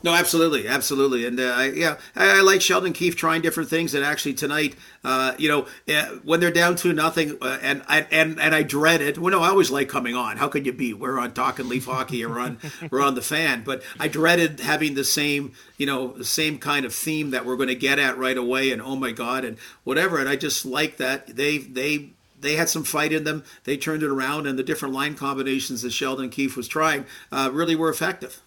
No, 0.02 0.14
absolutely, 0.14 0.66
absolutely, 0.66 1.26
and 1.26 1.38
uh, 1.38 1.70
yeah, 1.74 1.98
I, 2.16 2.38
I, 2.38 2.40
like 2.40 2.62
Sheldon 2.62 2.94
Keefe 2.94 3.16
trying 3.16 3.42
different 3.42 3.68
things. 3.68 3.92
And 3.92 4.02
actually 4.02 4.32
tonight, 4.32 4.74
uh, 5.04 5.34
you 5.36 5.48
know, 5.48 5.66
uh, 5.94 6.06
when 6.22 6.40
they're 6.40 6.50
down 6.50 6.76
to 6.76 6.94
nothing, 6.94 7.36
uh, 7.42 7.58
and 7.60 7.82
and 7.88 8.40
and 8.40 8.54
I 8.54 8.62
dread 8.62 9.02
it. 9.02 9.18
Well, 9.18 9.30
no, 9.30 9.42
I 9.42 9.48
always 9.48 9.70
like 9.70 9.90
coming 9.90 10.14
on. 10.14 10.38
How 10.38 10.48
could 10.48 10.64
you 10.64 10.72
be? 10.72 10.94
We're 10.94 11.18
on 11.18 11.34
talking 11.34 11.68
Leaf 11.68 11.84
hockey, 11.84 12.24
or 12.24 12.38
on 12.38 12.58
we're 12.90 13.02
on 13.02 13.14
the 13.14 13.22
fan, 13.22 13.62
but 13.62 13.82
I 13.98 14.08
dreaded 14.08 14.60
having 14.60 14.94
the 14.94 15.04
same, 15.04 15.52
you 15.76 15.84
know, 15.84 16.08
the 16.08 16.24
same 16.24 16.58
kind 16.58 16.86
of 16.86 16.94
theme 16.94 17.30
that 17.32 17.44
we're 17.44 17.56
going 17.56 17.68
to 17.68 17.74
get 17.74 17.98
at 17.98 18.16
right 18.16 18.38
away. 18.38 18.72
And 18.72 18.80
oh 18.80 18.96
my 18.96 19.12
god, 19.12 19.44
and 19.44 19.58
whatever. 19.84 20.18
And 20.18 20.30
I 20.30 20.36
just 20.36 20.64
like 20.64 20.96
that 20.96 21.26
they 21.36 21.58
they 21.58 22.12
they 22.40 22.56
had 22.56 22.70
some 22.70 22.84
fight 22.84 23.12
in 23.12 23.24
them. 23.24 23.44
They 23.64 23.76
turned 23.76 24.02
it 24.02 24.10
around, 24.10 24.46
and 24.46 24.58
the 24.58 24.62
different 24.62 24.94
line 24.94 25.14
combinations 25.14 25.82
that 25.82 25.92
Sheldon 25.92 26.30
Keefe 26.30 26.56
was 26.56 26.68
trying 26.68 27.04
uh, 27.30 27.50
really 27.52 27.76
were 27.76 27.90
effective. 27.90 28.40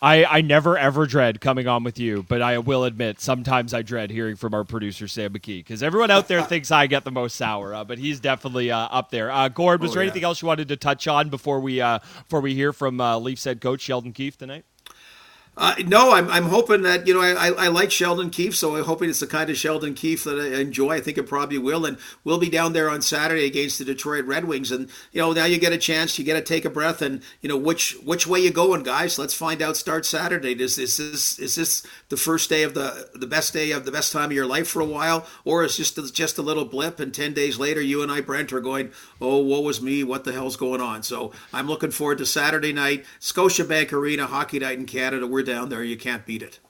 I, 0.00 0.24
I 0.24 0.40
never 0.40 0.76
ever 0.76 1.06
dread 1.06 1.40
coming 1.40 1.66
on 1.66 1.84
with 1.84 1.98
you, 1.98 2.24
but 2.28 2.42
I 2.42 2.58
will 2.58 2.84
admit 2.84 3.20
sometimes 3.20 3.72
I 3.72 3.82
dread 3.82 4.10
hearing 4.10 4.36
from 4.36 4.54
our 4.54 4.64
producer 4.64 5.08
Sam 5.08 5.32
McKee 5.32 5.58
because 5.58 5.82
everyone 5.82 6.10
out 6.10 6.28
there 6.28 6.42
thinks 6.44 6.70
I 6.70 6.86
get 6.86 7.04
the 7.04 7.10
most 7.10 7.36
sour, 7.36 7.74
uh, 7.74 7.84
but 7.84 7.98
he's 7.98 8.20
definitely 8.20 8.70
uh, 8.70 8.78
up 8.78 9.10
there. 9.10 9.30
Uh, 9.30 9.48
Gord, 9.48 9.80
was 9.80 9.92
oh, 9.92 9.94
there 9.94 10.02
yeah. 10.02 10.10
anything 10.10 10.24
else 10.24 10.42
you 10.42 10.48
wanted 10.48 10.68
to 10.68 10.76
touch 10.76 11.08
on 11.08 11.28
before 11.28 11.60
we 11.60 11.80
uh, 11.80 11.98
before 11.98 12.40
we 12.40 12.54
hear 12.54 12.72
from 12.72 13.00
uh, 13.00 13.18
Leafs 13.18 13.44
head 13.44 13.60
coach 13.60 13.80
Sheldon 13.80 14.12
Keefe 14.12 14.36
tonight? 14.36 14.64
Uh, 15.58 15.74
no, 15.86 16.12
I'm, 16.12 16.28
I'm 16.28 16.44
hoping 16.44 16.82
that 16.82 17.06
you 17.06 17.14
know 17.14 17.22
I, 17.22 17.48
I 17.48 17.68
like 17.68 17.90
Sheldon 17.90 18.28
Keefe, 18.28 18.54
so 18.54 18.76
I'm 18.76 18.84
hoping 18.84 19.08
it's 19.08 19.20
the 19.20 19.26
kind 19.26 19.48
of 19.48 19.56
Sheldon 19.56 19.94
Keefe 19.94 20.24
that 20.24 20.38
I 20.38 20.60
enjoy. 20.60 20.90
I 20.90 21.00
think 21.00 21.16
it 21.16 21.22
probably 21.22 21.56
will, 21.56 21.86
and 21.86 21.96
we'll 22.24 22.38
be 22.38 22.50
down 22.50 22.74
there 22.74 22.90
on 22.90 23.00
Saturday 23.00 23.46
against 23.46 23.78
the 23.78 23.86
Detroit 23.86 24.26
Red 24.26 24.44
Wings, 24.44 24.70
and 24.70 24.90
you 25.12 25.22
know 25.22 25.32
now 25.32 25.46
you 25.46 25.58
get 25.58 25.72
a 25.72 25.78
chance, 25.78 26.18
you 26.18 26.26
get 26.26 26.34
to 26.34 26.42
take 26.42 26.66
a 26.66 26.70
breath, 26.70 27.00
and 27.00 27.22
you 27.40 27.48
know 27.48 27.56
which 27.56 27.96
which 28.04 28.26
way 28.26 28.40
you 28.40 28.50
going, 28.50 28.82
guys. 28.82 29.18
Let's 29.18 29.32
find 29.32 29.62
out. 29.62 29.78
Start 29.78 30.04
Saturday. 30.04 30.52
Is, 30.52 30.76
is 30.76 30.98
this 30.98 31.38
is 31.38 31.54
this 31.54 31.86
the 32.10 32.18
first 32.18 32.50
day 32.50 32.62
of 32.62 32.74
the 32.74 33.08
the 33.14 33.26
best 33.26 33.54
day 33.54 33.70
of 33.70 33.86
the 33.86 33.92
best 33.92 34.12
time 34.12 34.26
of 34.26 34.32
your 34.32 34.46
life 34.46 34.68
for 34.68 34.80
a 34.80 34.84
while, 34.84 35.26
or 35.46 35.64
is 35.64 35.78
just 35.78 36.14
just 36.14 36.36
a 36.36 36.42
little 36.42 36.66
blip, 36.66 37.00
and 37.00 37.14
ten 37.14 37.32
days 37.32 37.58
later 37.58 37.80
you 37.80 38.02
and 38.02 38.12
I 38.12 38.20
Brent 38.20 38.52
are 38.52 38.60
going, 38.60 38.90
oh 39.22 39.38
woe 39.38 39.60
was 39.62 39.80
me, 39.80 40.04
what 40.04 40.24
the 40.24 40.32
hell's 40.32 40.56
going 40.56 40.82
on? 40.82 41.02
So 41.02 41.32
I'm 41.50 41.66
looking 41.66 41.92
forward 41.92 42.18
to 42.18 42.26
Saturday 42.26 42.74
night, 42.74 43.06
Scotiabank 43.20 43.90
Arena 43.94 44.26
Hockey 44.26 44.58
Night 44.58 44.78
in 44.78 44.84
Canada. 44.84 45.26
We're 45.26 45.45
down 45.46 45.70
there. 45.70 45.82
You 45.82 45.96
can't 45.96 46.26
beat 46.26 46.42
it. 46.42 46.60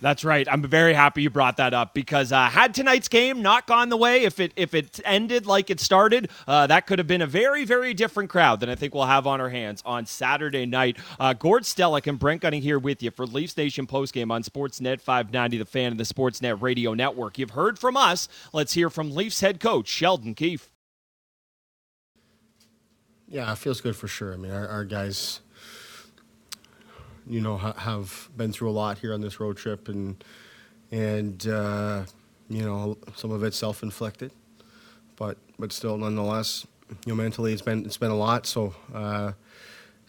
That's 0.00 0.24
right. 0.24 0.46
I'm 0.48 0.62
very 0.62 0.94
happy 0.94 1.22
you 1.22 1.30
brought 1.30 1.56
that 1.56 1.74
up 1.74 1.92
because 1.92 2.30
uh, 2.30 2.48
had 2.48 2.72
tonight's 2.72 3.08
game 3.08 3.42
not 3.42 3.66
gone 3.66 3.88
the 3.88 3.96
way, 3.96 4.22
if 4.22 4.38
it 4.38 4.52
if 4.54 4.74
it 4.74 5.00
ended 5.04 5.44
like 5.44 5.70
it 5.70 5.80
started, 5.80 6.30
uh, 6.46 6.68
that 6.68 6.86
could 6.86 7.00
have 7.00 7.08
been 7.08 7.22
a 7.22 7.26
very 7.26 7.64
very 7.64 7.94
different 7.94 8.30
crowd 8.30 8.60
than 8.60 8.68
I 8.68 8.76
think 8.76 8.94
we'll 8.94 9.06
have 9.06 9.26
on 9.26 9.40
our 9.40 9.48
hands 9.48 9.82
on 9.84 10.06
Saturday 10.06 10.66
night. 10.66 10.98
Uh, 11.18 11.32
Gord 11.32 11.64
Stellick 11.64 12.06
and 12.06 12.18
Brent 12.18 12.42
Gunning 12.42 12.62
here 12.62 12.78
with 12.78 13.02
you 13.02 13.10
for 13.10 13.26
Leaf 13.26 13.56
Nation 13.56 13.86
postgame 13.86 14.30
on 14.30 14.42
Sportsnet 14.44 15.00
590, 15.00 15.58
the 15.58 15.64
fan 15.64 15.92
of 15.92 15.98
the 15.98 16.04
Sportsnet 16.04 16.62
Radio 16.62 16.94
Network. 16.94 17.38
You've 17.38 17.50
heard 17.50 17.78
from 17.78 17.96
us. 17.96 18.28
Let's 18.52 18.74
hear 18.74 18.90
from 18.90 19.10
Leafs 19.10 19.40
head 19.40 19.58
coach 19.58 19.88
Sheldon 19.88 20.34
Keefe. 20.34 20.70
Yeah, 23.26 23.52
it 23.52 23.58
feels 23.58 23.80
good 23.80 23.96
for 23.96 24.08
sure. 24.08 24.32
I 24.32 24.36
mean, 24.36 24.52
our, 24.52 24.66
our 24.68 24.84
guys 24.84 25.40
you 27.28 27.40
know, 27.40 27.56
ha- 27.56 27.74
have 27.74 28.28
been 28.36 28.52
through 28.52 28.70
a 28.70 28.72
lot 28.72 28.98
here 28.98 29.12
on 29.14 29.20
this 29.20 29.40
road 29.40 29.56
trip, 29.56 29.88
and 29.88 30.22
and 30.90 31.46
uh, 31.46 32.04
you 32.48 32.62
know, 32.62 32.96
some 33.14 33.30
of 33.30 33.42
it's 33.44 33.56
self-inflicted, 33.56 34.32
but 35.16 35.36
but 35.58 35.72
still, 35.72 35.96
nonetheless, 35.98 36.66
you 37.06 37.12
know, 37.12 37.14
mentally 37.14 37.52
it's 37.52 37.62
been 37.62 37.84
it's 37.84 37.98
been 37.98 38.10
a 38.10 38.16
lot. 38.16 38.46
So 38.46 38.74
uh, 38.94 39.32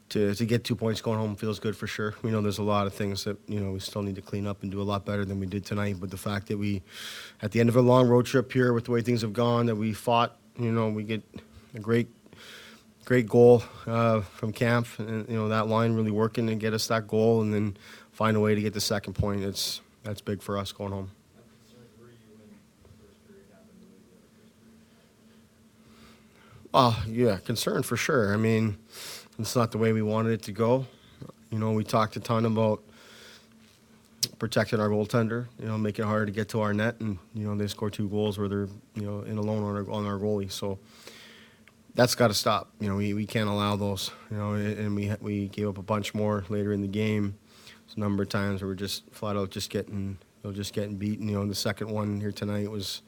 to 0.09 0.33
to 0.33 0.45
get 0.45 0.63
two 0.63 0.75
points 0.75 1.01
going 1.01 1.17
home 1.17 1.35
feels 1.35 1.59
good 1.59 1.75
for 1.75 1.87
sure. 1.87 2.15
We 2.23 2.31
know 2.31 2.41
there's 2.41 2.57
a 2.57 2.63
lot 2.63 2.87
of 2.87 2.93
things 2.93 3.23
that 3.25 3.37
you 3.47 3.59
know 3.59 3.71
we 3.71 3.79
still 3.79 4.01
need 4.01 4.15
to 4.15 4.21
clean 4.21 4.47
up 4.47 4.63
and 4.63 4.71
do 4.71 4.81
a 4.81 4.83
lot 4.83 5.05
better 5.05 5.25
than 5.25 5.39
we 5.39 5.45
did 5.45 5.65
tonight. 5.65 5.97
But 5.99 6.11
the 6.11 6.17
fact 6.17 6.47
that 6.47 6.57
we, 6.57 6.81
at 7.41 7.51
the 7.51 7.59
end 7.59 7.69
of 7.69 7.75
a 7.75 7.81
long 7.81 8.07
road 8.07 8.25
trip 8.25 8.51
here, 8.51 8.73
with 8.73 8.85
the 8.85 8.91
way 8.91 9.01
things 9.01 9.21
have 9.21 9.33
gone, 9.33 9.65
that 9.67 9.75
we 9.75 9.93
fought, 9.93 10.37
you 10.57 10.71
know, 10.71 10.89
we 10.89 11.03
get 11.03 11.23
a 11.75 11.79
great 11.79 12.07
great 13.09 13.27
goal 13.27 13.63
uh, 13.87 14.21
from 14.21 14.53
Kampf, 14.53 14.99
and 14.99 15.27
you 15.27 15.35
know 15.35 15.49
that 15.49 15.65
line 15.67 15.95
really 15.95 16.11
working 16.11 16.45
to 16.45 16.53
get 16.53 16.75
us 16.75 16.85
that 16.89 17.07
goal, 17.07 17.41
and 17.41 17.51
then 17.51 17.75
find 18.11 18.37
a 18.37 18.39
way 18.39 18.53
to 18.53 18.61
get 18.61 18.71
the 18.71 18.79
second 18.79 19.13
point. 19.13 19.43
It's 19.43 19.81
that's 20.03 20.21
big 20.21 20.43
for 20.43 20.59
us 20.59 20.71
going 20.71 20.91
home. 20.91 21.09
Oh 26.71 27.03
yeah, 27.07 27.37
concern 27.37 27.81
for 27.81 27.97
sure. 27.97 28.31
I 28.31 28.37
mean, 28.37 28.77
it's 29.39 29.55
not 29.55 29.71
the 29.71 29.79
way 29.79 29.91
we 29.91 30.03
wanted 30.03 30.33
it 30.33 30.43
to 30.43 30.51
go. 30.51 30.85
You 31.49 31.57
know, 31.57 31.71
we 31.71 31.83
talked 31.83 32.15
a 32.15 32.19
ton 32.19 32.45
about 32.45 32.83
protecting 34.37 34.79
our 34.79 34.89
goaltender. 34.89 35.47
You 35.59 35.65
know, 35.65 35.79
making 35.79 36.05
it 36.05 36.07
harder 36.07 36.27
to 36.27 36.31
get 36.31 36.49
to 36.49 36.61
our 36.61 36.75
net, 36.75 36.99
and 36.99 37.17
you 37.33 37.47
know 37.47 37.55
they 37.55 37.65
score 37.65 37.89
two 37.89 38.07
goals 38.07 38.37
where 38.37 38.47
they're 38.47 38.69
you 38.93 39.01
know 39.01 39.21
in 39.21 39.39
alone 39.39 39.63
on 39.63 39.75
our 39.77 39.89
on 39.89 40.05
our 40.05 40.19
goalie. 40.19 40.51
So 40.51 40.77
that's 41.99 42.15
got 42.15 42.29
to 42.29 42.33
stop. 42.33 42.71
You 42.79 42.87
know, 42.87 42.95
we, 42.95 43.13
we 43.13 43.25
can't 43.25 43.49
allow 43.49 43.75
those. 43.75 44.09
You 44.31 44.37
know, 44.37 44.53
and 44.53 44.95
we 44.95 45.13
we 45.19 45.49
gave 45.49 45.67
up 45.67 45.77
a 45.77 45.81
bunch 45.81 46.13
more 46.13 46.45
later 46.47 46.71
in 46.71 46.81
the 46.81 46.87
game. 46.87 47.37
There's 47.85 47.97
a 47.97 47.99
number 47.99 48.23
of 48.23 48.29
times 48.29 48.61
where 48.61 48.69
we're 48.69 48.75
just 48.75 49.03
flat 49.11 49.35
out 49.35 49.49
just 49.49 49.69
getting 49.69 50.17
you 50.41 50.49
know, 50.49 50.55
just 50.55 50.71
getting 50.71 50.95
beaten. 50.95 51.27
You 51.27 51.35
know, 51.35 51.45
the 51.45 51.53
second 51.53 51.89
one 51.89 52.21
here 52.21 52.31
tonight 52.31 52.71
was 52.71 53.01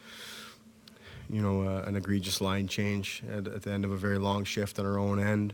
you 1.30 1.42
know 1.42 1.62
uh, 1.62 1.84
an 1.88 1.96
egregious 1.96 2.42
line 2.42 2.68
change 2.68 3.24
at, 3.32 3.48
at, 3.48 3.62
the 3.62 3.72
end 3.72 3.86
of 3.86 3.92
a 3.92 3.98
very 3.98 4.18
long 4.18 4.44
shift 4.44 4.78
on 4.78 4.86
our 4.86 5.00
own 5.00 5.22
end. 5.22 5.54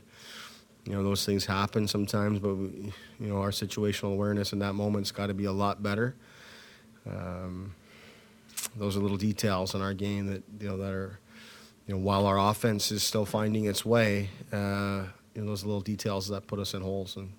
You 0.86 0.94
know, 0.94 1.04
those 1.04 1.24
things 1.24 1.46
happen 1.46 1.88
sometimes, 1.88 2.40
but 2.40 2.56
we, 2.56 2.92
you 3.20 3.28
know 3.28 3.38
our 3.38 3.52
situational 3.52 4.14
awareness 4.14 4.52
in 4.52 4.58
that 4.60 4.74
moment's 4.74 5.12
got 5.12 5.28
to 5.28 5.36
be 5.36 5.46
a 5.46 5.52
lot 5.52 5.84
better. 5.84 6.16
Um, 7.08 7.76
those 8.76 8.98
are 8.98 9.00
little 9.00 9.16
details 9.16 9.76
in 9.76 9.82
our 9.84 9.94
game 9.94 10.26
that 10.26 10.42
you 10.60 10.70
know 10.70 10.78
that 10.78 10.92
are 10.92 11.20
you 11.88 11.94
know, 11.94 12.00
while 12.00 12.26
our 12.26 12.38
offense 12.38 12.92
is 12.92 13.02
still 13.02 13.26
finding 13.26 13.66
its 13.66 13.86
way, 13.86 14.30
uh, 14.52 15.04
you 15.34 15.42
know, 15.42 15.48
those 15.48 15.64
little 15.64 15.82
details 15.82 16.28
that 16.28 16.46
put 16.46 16.60
us 16.60 16.74
in 16.74 16.82
holes, 16.82 17.16
and 17.16 17.32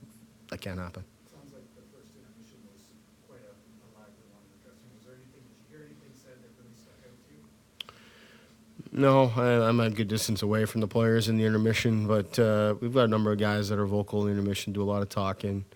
that 0.49 0.61
can't 0.61 0.79
happen. 0.79 1.05
Sounds 1.31 1.53
like 1.53 1.65
the 1.77 1.83
first 1.95 2.13
intermission 2.17 2.57
was 2.73 2.83
quite 3.29 3.45
a, 3.45 3.53
a 3.53 3.89
lively 3.93 4.25
one 4.33 4.41
in 4.49 4.57
the 4.57 4.65
dressing 4.65 4.89
room. 4.89 4.97
Was 4.97 5.05
there 5.05 5.15
anything, 5.17 5.45
did 5.45 5.61
you 5.61 5.77
hear 5.77 5.85
anything 5.85 6.13
said 6.17 6.41
that 6.41 6.51
really 6.57 6.75
stuck 6.81 6.97
out 7.05 7.13
to 7.29 7.35
you? 7.37 9.01
No, 9.01 9.31
I, 9.37 9.69
I'm 9.69 9.79
at 9.81 9.89
a 9.89 9.95
good 9.95 10.09
distance 10.09 10.43
away 10.43 10.65
from 10.65 10.81
the 10.81 10.89
players 10.89 11.29
in 11.29 11.37
the 11.37 11.45
intermission, 11.45 12.07
but 12.07 12.39
uh, 12.39 12.75
we've 12.81 12.95
got 12.95 13.05
a 13.05 13.09
number 13.09 13.31
of 13.33 13.39
guys 13.39 13.69
that 13.69 13.79
are 13.79 13.87
vocal 13.87 14.23
in 14.23 14.27
the 14.27 14.33
intermission, 14.33 14.73
do 14.73 14.83
a 14.83 14.89
lot 14.89 15.03
of 15.03 15.11
talking. 15.11 15.67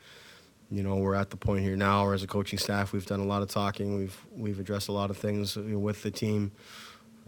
You 0.70 0.82
know, 0.82 0.96
we're 0.96 1.14
at 1.14 1.28
the 1.28 1.36
point 1.36 1.62
here 1.64 1.76
now, 1.76 2.06
where 2.06 2.14
as 2.14 2.22
a 2.22 2.26
coaching 2.26 2.58
staff, 2.58 2.94
we've 2.94 3.04
done 3.04 3.20
a 3.20 3.26
lot 3.26 3.42
of 3.42 3.48
talking. 3.48 3.98
We've 3.98 4.16
we've 4.34 4.58
addressed 4.58 4.88
a 4.88 4.92
lot 4.92 5.10
of 5.10 5.18
things 5.18 5.54
with 5.56 6.02
the 6.02 6.10
team. 6.10 6.52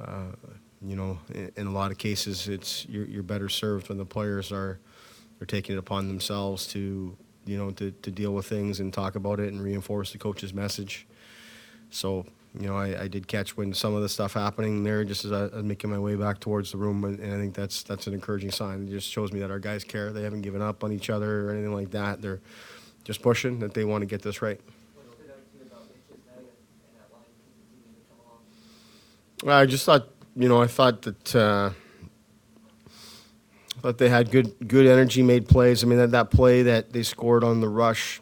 Uh, 0.01 0.33
you 0.87 0.97
know, 0.97 1.19
in, 1.57 1.67
a 1.67 1.71
lot 1.71 1.91
of 1.91 1.99
cases, 1.99 2.49
it's 2.49 2.87
you're, 2.89 3.07
you're 3.07 3.23
better 3.23 3.49
served 3.49 3.89
when 3.89 3.99
the 3.99 4.05
players 4.05 4.53
are 4.53 4.79
are 5.41 5.47
taking 5.47 5.75
it 5.75 5.79
upon 5.79 6.09
themselves 6.09 6.67
to 6.69 7.17
you 7.47 7.57
know 7.57 7.71
to, 7.73 7.91
to 7.91 8.11
deal 8.11 8.33
with 8.33 8.47
things 8.47 8.81
and 8.81 8.93
talk 8.93 9.15
about 9.15 9.41
it 9.41 9.53
and 9.53 9.63
reinforce 9.63 10.13
the 10.13 10.19
coach's 10.19 10.53
message. 10.53 11.07
So 11.91 12.27
you 12.59 12.69
know, 12.69 12.77
I, 12.77 13.03
I, 13.03 13.09
did 13.09 13.27
catch 13.27 13.57
when 13.57 13.75
some 13.75 13.95
of 13.95 14.03
the 14.03 14.09
stuff 14.09 14.35
happening 14.35 14.85
there, 14.85 15.03
just 15.03 15.25
as 15.25 15.33
I 15.33 15.47
was 15.47 15.65
making 15.65 15.91
my 15.91 15.99
way 15.99 16.15
back 16.15 16.39
towards 16.39 16.71
the 16.71 16.79
room, 16.79 17.03
and, 17.05 17.21
I 17.21 17.37
think 17.37 17.53
that's 17.53 17.83
that's 17.83 18.07
an 18.07 18.15
encouraging 18.15 18.53
sign. 18.53 18.87
It 18.87 18.91
just 18.91 19.11
shows 19.11 19.33
me 19.33 19.41
that 19.41 19.51
our 19.51 19.59
guys 19.59 19.83
care. 19.83 20.13
They 20.13 20.23
haven't 20.23 20.43
given 20.43 20.63
up 20.63 20.85
on 20.85 20.93
each 20.93 21.11
other 21.11 21.49
or 21.49 21.53
anything 21.53 21.75
like 21.75 21.91
that. 21.91 22.23
They're 22.23 22.41
just 23.03 23.23
pushing 23.23 23.59
that 23.59 23.75
they 23.75 23.85
want 23.85 24.03
to 24.03 24.07
get 24.07 24.23
this 24.23 24.41
right. 24.41 24.61
I 29.47 29.67
just 29.67 29.85
thought, 29.85 30.09
you 30.37 30.49
know, 30.49 30.61
I 30.61 30.67
thought 30.67 31.03
that 31.03 31.37
uh, 31.37 31.71
thought 33.85 33.99
they 33.99 34.09
had 34.09 34.31
good 34.31 34.67
good 34.67 34.87
energy, 34.87 35.23
made 35.23 35.47
plays. 35.47 35.85
I 35.85 35.87
mean, 35.87 35.99
that 35.99 36.11
that 36.13 36.31
play 36.31 36.63
that 36.63 36.93
they 36.93 37.03
scored 37.03 37.45
on 37.45 37.61
the 37.61 37.69
rush. 37.69 38.21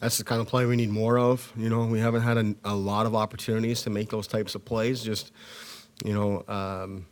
That's 0.00 0.18
the 0.18 0.24
kind 0.24 0.42
of 0.42 0.46
play 0.46 0.66
we 0.66 0.76
need 0.76 0.90
more 0.90 1.18
of. 1.18 1.50
You 1.56 1.70
know, 1.70 1.86
we 1.86 1.98
haven't 1.98 2.20
had 2.20 2.36
a, 2.36 2.54
a 2.64 2.74
lot 2.74 3.06
of 3.06 3.14
opportunities 3.14 3.82
to 3.82 3.90
make 3.90 4.10
those 4.10 4.26
types 4.26 4.54
of 4.54 4.62
plays. 4.62 5.02
Just, 5.02 5.32
you 6.04 6.12
know, 6.12 6.44
um, 6.46 7.06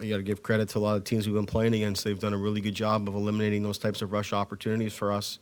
you 0.00 0.10
got 0.10 0.18
to 0.18 0.22
give 0.22 0.40
credit 0.40 0.68
to 0.68 0.78
a 0.78 0.80
lot 0.80 0.96
of 0.96 1.02
teams 1.02 1.26
we've 1.26 1.34
been 1.34 1.46
playing 1.46 1.74
against. 1.74 2.04
They've 2.04 2.18
done 2.18 2.32
a 2.32 2.38
really 2.38 2.60
good 2.60 2.74
job 2.76 3.08
of 3.08 3.16
eliminating 3.16 3.64
those 3.64 3.78
types 3.78 4.00
of 4.00 4.12
rush 4.12 4.32
opportunities 4.32 4.92
for 4.92 5.10
us. 5.10 5.40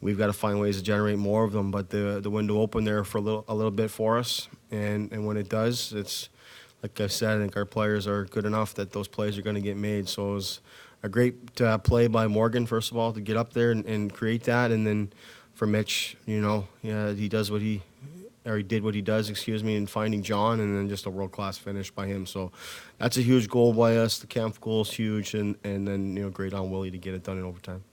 We've 0.00 0.18
got 0.18 0.28
to 0.28 0.32
find 0.32 0.60
ways 0.60 0.76
to 0.76 0.82
generate 0.84 1.18
more 1.18 1.42
of 1.42 1.50
them. 1.50 1.72
But 1.72 1.90
the 1.90 2.20
the 2.22 2.30
window 2.30 2.60
opened 2.60 2.86
there 2.86 3.02
for 3.02 3.18
a 3.18 3.20
little 3.20 3.44
a 3.48 3.54
little 3.56 3.72
bit 3.72 3.90
for 3.90 4.18
us, 4.18 4.48
and 4.70 5.10
and 5.12 5.26
when 5.26 5.36
it 5.36 5.48
does, 5.48 5.92
it's 5.92 6.28
like 6.82 7.00
I 7.00 7.06
said, 7.06 7.36
I 7.36 7.40
think 7.40 7.56
our 7.56 7.64
players 7.64 8.06
are 8.06 8.24
good 8.24 8.44
enough 8.44 8.74
that 8.74 8.92
those 8.92 9.08
plays 9.08 9.38
are 9.38 9.42
going 9.42 9.54
to 9.54 9.62
get 9.62 9.76
made. 9.76 10.08
So 10.08 10.32
it 10.32 10.34
was 10.34 10.60
a 11.02 11.08
great 11.08 11.60
uh, 11.60 11.78
play 11.78 12.06
by 12.06 12.26
Morgan, 12.26 12.66
first 12.66 12.90
of 12.90 12.96
all, 12.96 13.12
to 13.12 13.20
get 13.20 13.36
up 13.36 13.52
there 13.52 13.70
and, 13.70 13.84
and, 13.86 14.12
create 14.12 14.44
that, 14.44 14.70
and 14.70 14.86
then 14.86 15.12
for 15.54 15.66
Mitch, 15.66 16.16
you 16.26 16.40
know, 16.40 16.66
yeah, 16.82 17.12
he 17.12 17.28
does 17.28 17.50
what 17.50 17.60
he 17.60 17.82
or 18.44 18.56
he 18.56 18.62
did 18.62 18.82
what 18.82 18.94
he 18.94 19.02
does, 19.02 19.30
excuse 19.30 19.62
me, 19.62 19.76
in 19.76 19.86
finding 19.86 20.22
John, 20.22 20.58
and 20.58 20.76
then 20.76 20.88
just 20.88 21.06
a 21.06 21.10
world 21.10 21.30
class 21.30 21.58
finish 21.58 21.92
by 21.92 22.06
him. 22.06 22.26
So 22.26 22.50
that's 22.98 23.16
a 23.16 23.22
huge 23.22 23.48
goal 23.48 23.72
by 23.72 23.96
us. 23.96 24.18
The 24.18 24.26
Kampf 24.26 24.60
goal 24.60 24.82
is 24.82 24.90
huge, 24.90 25.34
and 25.34 25.56
and 25.62 25.86
then 25.86 26.16
you 26.16 26.24
know, 26.24 26.30
great 26.30 26.52
on 26.52 26.70
Willie 26.70 26.90
to 26.90 26.98
get 26.98 27.14
it 27.14 27.22
done 27.22 27.38
in 27.38 27.44
overtime. 27.44 27.84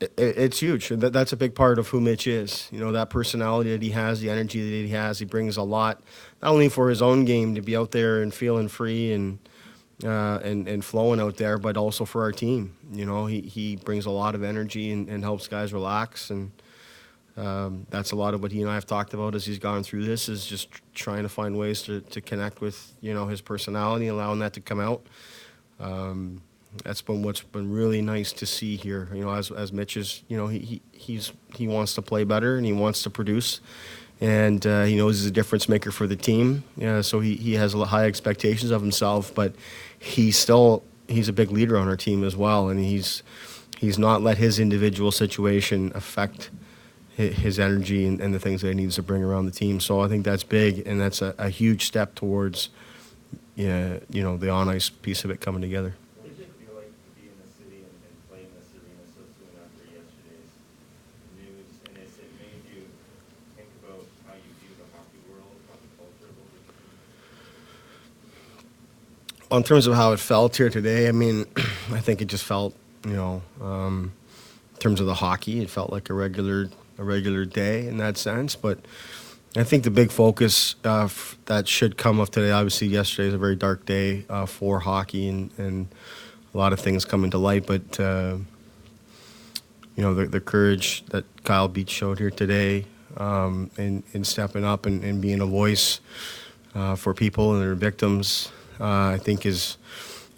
It's 0.00 0.60
huge. 0.60 0.88
that's 0.88 1.32
a 1.32 1.36
big 1.36 1.54
part 1.54 1.78
of 1.78 1.88
who 1.88 2.00
Mitch 2.00 2.26
is. 2.26 2.68
You 2.70 2.78
know, 2.78 2.92
that 2.92 3.10
personality 3.10 3.70
that 3.72 3.82
he 3.82 3.90
has, 3.90 4.20
the 4.20 4.30
energy 4.30 4.62
that 4.62 4.86
he 4.86 4.92
has, 4.92 5.18
he 5.18 5.24
brings 5.24 5.56
a 5.56 5.62
lot, 5.62 6.00
not 6.40 6.52
only 6.52 6.68
for 6.68 6.88
his 6.88 7.02
own 7.02 7.24
game 7.24 7.54
to 7.56 7.62
be 7.62 7.76
out 7.76 7.90
there 7.90 8.22
and 8.22 8.32
feeling 8.32 8.68
free 8.68 9.12
and 9.12 9.38
uh, 10.04 10.38
and 10.44 10.68
and 10.68 10.84
flowing 10.84 11.20
out 11.20 11.36
there, 11.36 11.58
but 11.58 11.76
also 11.76 12.04
for 12.04 12.22
our 12.22 12.32
team. 12.32 12.76
You 12.92 13.06
know, 13.06 13.26
he 13.26 13.40
he 13.40 13.76
brings 13.76 14.06
a 14.06 14.10
lot 14.10 14.34
of 14.34 14.42
energy 14.42 14.92
and, 14.92 15.08
and 15.08 15.24
helps 15.24 15.48
guys 15.48 15.72
relax, 15.72 16.30
and 16.30 16.52
um, 17.36 17.86
that's 17.90 18.12
a 18.12 18.16
lot 18.16 18.34
of 18.34 18.42
what 18.42 18.52
he 18.52 18.60
and 18.62 18.70
I 18.70 18.74
have 18.74 18.86
talked 18.86 19.14
about 19.14 19.34
as 19.34 19.44
he's 19.44 19.58
gone 19.58 19.82
through 19.82 20.04
this. 20.04 20.28
Is 20.28 20.46
just 20.46 20.68
trying 20.94 21.24
to 21.24 21.28
find 21.28 21.58
ways 21.58 21.82
to 21.82 22.00
to 22.02 22.20
connect 22.20 22.60
with 22.60 22.92
you 23.00 23.12
know 23.14 23.26
his 23.26 23.40
personality, 23.40 24.06
allowing 24.06 24.38
that 24.38 24.52
to 24.52 24.60
come 24.60 24.78
out. 24.78 25.04
Um, 25.80 26.42
that's 26.84 27.02
been 27.02 27.22
what's 27.22 27.42
been 27.42 27.72
really 27.72 28.02
nice 28.02 28.32
to 28.34 28.46
see 28.46 28.76
here. 28.76 29.08
You 29.12 29.24
know, 29.24 29.30
as 29.30 29.50
as 29.50 29.72
Mitch 29.72 29.96
is, 29.96 30.22
you 30.28 30.36
know, 30.36 30.46
he, 30.48 30.58
he 30.58 30.82
he's 30.92 31.32
he 31.54 31.68
wants 31.68 31.94
to 31.94 32.02
play 32.02 32.24
better 32.24 32.56
and 32.56 32.66
he 32.66 32.72
wants 32.72 33.02
to 33.02 33.10
produce, 33.10 33.60
and 34.20 34.66
uh, 34.66 34.84
he 34.84 34.96
knows 34.96 35.18
he's 35.18 35.26
a 35.26 35.32
difference 35.32 35.68
maker 35.68 35.90
for 35.90 36.06
the 36.06 36.16
team. 36.16 36.64
Yeah, 36.76 37.00
so 37.00 37.20
he 37.20 37.36
he 37.36 37.54
has 37.54 37.72
high 37.72 38.06
expectations 38.06 38.70
of 38.70 38.80
himself, 38.82 39.34
but 39.34 39.54
he's 39.98 40.38
still 40.38 40.82
he's 41.08 41.28
a 41.28 41.32
big 41.32 41.50
leader 41.50 41.76
on 41.76 41.88
our 41.88 41.96
team 41.96 42.22
as 42.24 42.36
well, 42.36 42.68
and 42.68 42.78
he's 42.78 43.22
he's 43.78 43.98
not 43.98 44.22
let 44.22 44.38
his 44.38 44.58
individual 44.58 45.10
situation 45.10 45.92
affect 45.94 46.50
his 47.16 47.58
energy 47.58 48.06
and, 48.06 48.20
and 48.20 48.32
the 48.32 48.38
things 48.38 48.62
that 48.62 48.68
he 48.68 48.74
needs 48.74 48.94
to 48.94 49.02
bring 49.02 49.24
around 49.24 49.46
the 49.46 49.50
team. 49.50 49.80
So 49.80 50.00
I 50.00 50.08
think 50.08 50.24
that's 50.24 50.44
big, 50.44 50.86
and 50.86 51.00
that's 51.00 51.20
a, 51.20 51.34
a 51.36 51.48
huge 51.48 51.84
step 51.84 52.14
towards, 52.14 52.68
yeah, 53.56 53.98
you 54.08 54.22
know, 54.22 54.36
the 54.36 54.50
on 54.50 54.68
ice 54.68 54.88
piece 54.88 55.24
of 55.24 55.30
it 55.30 55.40
coming 55.40 55.60
together. 55.60 55.96
In 69.50 69.62
terms 69.62 69.86
of 69.86 69.94
how 69.94 70.12
it 70.12 70.20
felt 70.20 70.56
here 70.56 70.70
today, 70.70 71.08
I 71.08 71.12
mean, 71.12 71.46
I 71.92 72.00
think 72.00 72.20
it 72.20 72.26
just 72.26 72.44
felt, 72.44 72.74
you 73.04 73.14
know, 73.14 73.42
um, 73.60 74.12
in 74.74 74.78
terms 74.78 75.00
of 75.00 75.06
the 75.06 75.14
hockey, 75.14 75.60
it 75.60 75.70
felt 75.70 75.90
like 75.90 76.10
a 76.10 76.14
regular 76.14 76.68
a 76.98 77.04
regular 77.04 77.44
day 77.44 77.86
in 77.86 77.96
that 77.98 78.16
sense. 78.16 78.56
But 78.56 78.80
I 79.56 79.62
think 79.62 79.84
the 79.84 79.90
big 79.90 80.10
focus 80.10 80.74
uh, 80.84 81.04
f- 81.04 81.38
that 81.46 81.68
should 81.68 81.96
come 81.96 82.18
of 82.18 82.30
today, 82.30 82.50
obviously, 82.50 82.88
yesterday 82.88 83.28
is 83.28 83.34
a 83.34 83.38
very 83.38 83.56
dark 83.56 83.86
day 83.86 84.24
uh, 84.28 84.46
for 84.46 84.80
hockey 84.80 85.28
and, 85.28 85.50
and 85.58 85.88
a 86.52 86.58
lot 86.58 86.72
of 86.72 86.80
things 86.80 87.04
coming 87.04 87.30
to 87.30 87.38
light. 87.38 87.66
But 87.66 87.98
uh, 88.00 88.38
you 89.96 90.02
know, 90.02 90.14
the, 90.14 90.26
the 90.26 90.40
courage 90.40 91.04
that 91.06 91.24
Kyle 91.44 91.68
Beach 91.68 91.90
showed 91.90 92.18
here 92.18 92.30
today 92.30 92.84
um, 93.16 93.70
in, 93.78 94.02
in 94.12 94.24
stepping 94.24 94.64
up 94.64 94.86
and, 94.86 95.02
and 95.02 95.20
being 95.20 95.40
a 95.40 95.46
voice 95.46 96.00
uh, 96.74 96.94
for 96.94 97.14
people 97.14 97.52
and 97.54 97.62
their 97.62 97.74
victims 97.74 98.50
I 98.80 99.18
think 99.18 99.44
is 99.46 99.76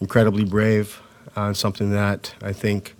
incredibly 0.00 0.44
brave 0.44 1.00
uh, 1.36 1.42
and 1.42 1.56
something 1.56 1.90
that 1.90 2.34
I 2.42 2.52
think 2.52 2.96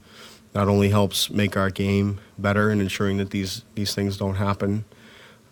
not 0.55 0.68
only 0.68 0.88
helps 0.88 1.31
make 1.31 1.57
our 1.57 1.70
game 1.70 2.20
better 2.38 2.70
and 2.70 2.81
ensuring 2.81 3.18
that 3.18 3.31
these 3.31 3.64
these 3.74 3.94
things 3.94 4.16
don't 4.16 4.37
happen, 4.37 4.85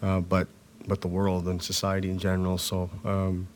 uh, 0.02 0.20
but 0.20 0.48
but 0.86 1.00
the 1.00 1.08
world 1.08 1.46
and 1.46 1.62
society 1.62 2.10
in 2.10 2.18
general. 2.18 2.58
So 2.58 2.90
um, 3.04 3.48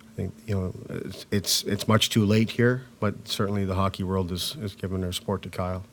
I 0.00 0.16
think 0.16 0.34
you 0.46 0.54
know 0.54 0.74
it's, 0.88 1.26
it's, 1.30 1.62
it's 1.64 1.88
much 1.88 2.10
too 2.10 2.24
late 2.24 2.50
here, 2.50 2.82
but 3.00 3.26
certainly 3.26 3.64
the 3.64 3.74
hockey 3.74 4.02
world 4.02 4.32
is 4.32 4.56
is 4.60 4.74
giving 4.74 5.00
their 5.00 5.12
support 5.12 5.42
to 5.42 5.48
Kyle. 5.48 5.84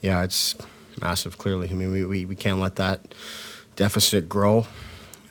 Yeah, 0.00 0.22
it's 0.22 0.54
massive. 1.00 1.38
Clearly, 1.38 1.68
I 1.70 1.74
mean, 1.74 1.92
we, 1.92 2.04
we, 2.04 2.24
we 2.24 2.36
can't 2.36 2.58
let 2.58 2.76
that 2.76 3.14
deficit 3.76 4.28
grow. 4.28 4.66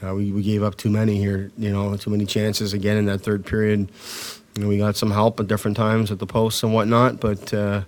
Uh, 0.02 0.16
we, 0.16 0.32
we 0.32 0.42
gave 0.42 0.64
up 0.64 0.76
too 0.76 0.90
many 0.90 1.18
here, 1.18 1.52
you 1.58 1.72
know, 1.72 1.96
too 1.98 2.10
many 2.10 2.26
chances 2.26 2.74
again 2.74 2.98
in 2.98 3.06
that 3.06 3.20
third 3.20 3.46
period. 3.46 3.92
You 4.56 4.64
know, 4.64 4.70
we 4.70 4.78
got 4.78 4.96
some 4.96 5.12
help 5.12 5.40
at 5.40 5.48
different 5.48 5.78
times 5.78 6.12
at 6.12 6.20
the 6.20 6.26
posts 6.26 6.64
and 6.64 6.74
whatnot, 6.74 7.20
but 7.20 7.54
uh, 7.54 7.84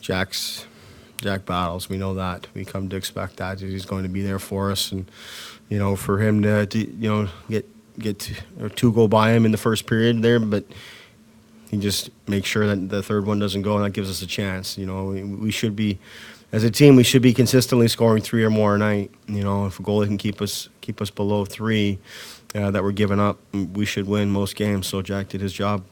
Jack's 0.00 0.66
Jack 1.18 1.46
battles. 1.46 1.88
We 1.88 1.96
know 1.96 2.14
that. 2.14 2.46
We 2.54 2.64
come 2.64 2.88
to 2.88 2.96
expect 2.96 3.36
that 3.38 3.60
he's 3.60 3.86
going 3.86 4.02
to 4.02 4.08
be 4.08 4.22
there 4.22 4.38
for 4.38 4.70
us, 4.70 4.92
and 4.92 5.10
you 5.68 5.78
know, 5.78 5.96
for 5.96 6.18
him 6.18 6.42
to, 6.42 6.66
to 6.66 6.78
you 6.78 7.08
know 7.08 7.28
get 7.48 7.66
get 7.98 8.30
two 8.74 8.92
go 8.92 9.08
by 9.08 9.32
him 9.32 9.44
in 9.44 9.52
the 9.52 9.58
first 9.58 9.86
period 9.86 10.22
there, 10.22 10.40
but 10.40 10.64
just 11.80 12.10
make 12.26 12.44
sure 12.44 12.66
that 12.66 12.88
the 12.88 13.02
third 13.02 13.26
one 13.26 13.38
doesn't 13.38 13.62
go, 13.62 13.76
and 13.76 13.84
that 13.84 13.90
gives 13.90 14.10
us 14.10 14.22
a 14.22 14.26
chance. 14.26 14.76
You 14.78 14.86
know, 14.86 15.06
we, 15.06 15.22
we 15.22 15.50
should 15.50 15.74
be, 15.76 15.98
as 16.52 16.64
a 16.64 16.70
team, 16.70 16.96
we 16.96 17.04
should 17.04 17.22
be 17.22 17.34
consistently 17.34 17.88
scoring 17.88 18.22
three 18.22 18.44
or 18.44 18.50
more 18.50 18.74
a 18.74 18.78
night. 18.78 19.10
You 19.26 19.42
know, 19.42 19.66
if 19.66 19.78
a 19.78 19.82
goalie 19.82 20.06
can 20.06 20.18
keep 20.18 20.40
us 20.40 20.68
keep 20.80 21.00
us 21.00 21.10
below 21.10 21.44
three 21.44 21.98
uh, 22.54 22.70
that 22.70 22.82
we're 22.82 22.92
giving 22.92 23.20
up, 23.20 23.38
we 23.52 23.84
should 23.84 24.06
win 24.06 24.30
most 24.30 24.56
games. 24.56 24.86
So 24.86 25.02
Jack 25.02 25.28
did 25.28 25.40
his 25.40 25.52
job. 25.52 25.84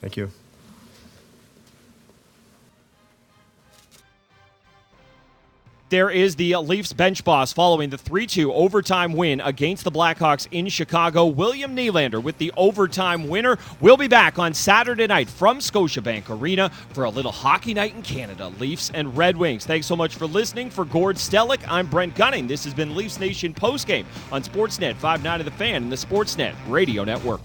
Thank 0.00 0.16
you. 0.16 0.30
There 5.90 6.10
is 6.10 6.36
the 6.36 6.54
Leafs 6.56 6.92
bench 6.92 7.24
boss 7.24 7.54
following 7.54 7.88
the 7.88 7.96
3 7.96 8.26
2 8.26 8.52
overtime 8.52 9.14
win 9.14 9.40
against 9.40 9.84
the 9.84 9.90
Blackhawks 9.90 10.46
in 10.50 10.68
Chicago. 10.68 11.24
William 11.24 11.74
Nylander 11.74 12.22
with 12.22 12.36
the 12.36 12.52
overtime 12.58 13.26
winner. 13.26 13.56
We'll 13.80 13.96
be 13.96 14.06
back 14.06 14.38
on 14.38 14.52
Saturday 14.52 15.06
night 15.06 15.30
from 15.30 15.60
Scotiabank 15.60 16.28
Arena 16.28 16.68
for 16.90 17.04
a 17.04 17.10
little 17.10 17.32
hockey 17.32 17.72
night 17.72 17.94
in 17.94 18.02
Canada. 18.02 18.48
Leafs 18.60 18.90
and 18.92 19.16
Red 19.16 19.34
Wings. 19.34 19.64
Thanks 19.64 19.86
so 19.86 19.96
much 19.96 20.16
for 20.16 20.26
listening. 20.26 20.68
For 20.68 20.84
Gord 20.84 21.16
Stellick, 21.16 21.66
I'm 21.66 21.86
Brent 21.86 22.14
Gunning. 22.14 22.46
This 22.46 22.64
has 22.64 22.74
been 22.74 22.94
Leafs 22.94 23.18
Nation 23.18 23.54
postgame 23.54 24.04
on 24.30 24.42
Sportsnet 24.42 24.94
590 24.96 25.44
The 25.44 25.56
Fan 25.56 25.84
and 25.84 25.92
the 25.92 25.96
Sportsnet 25.96 26.54
Radio 26.68 27.02
Network. 27.04 27.40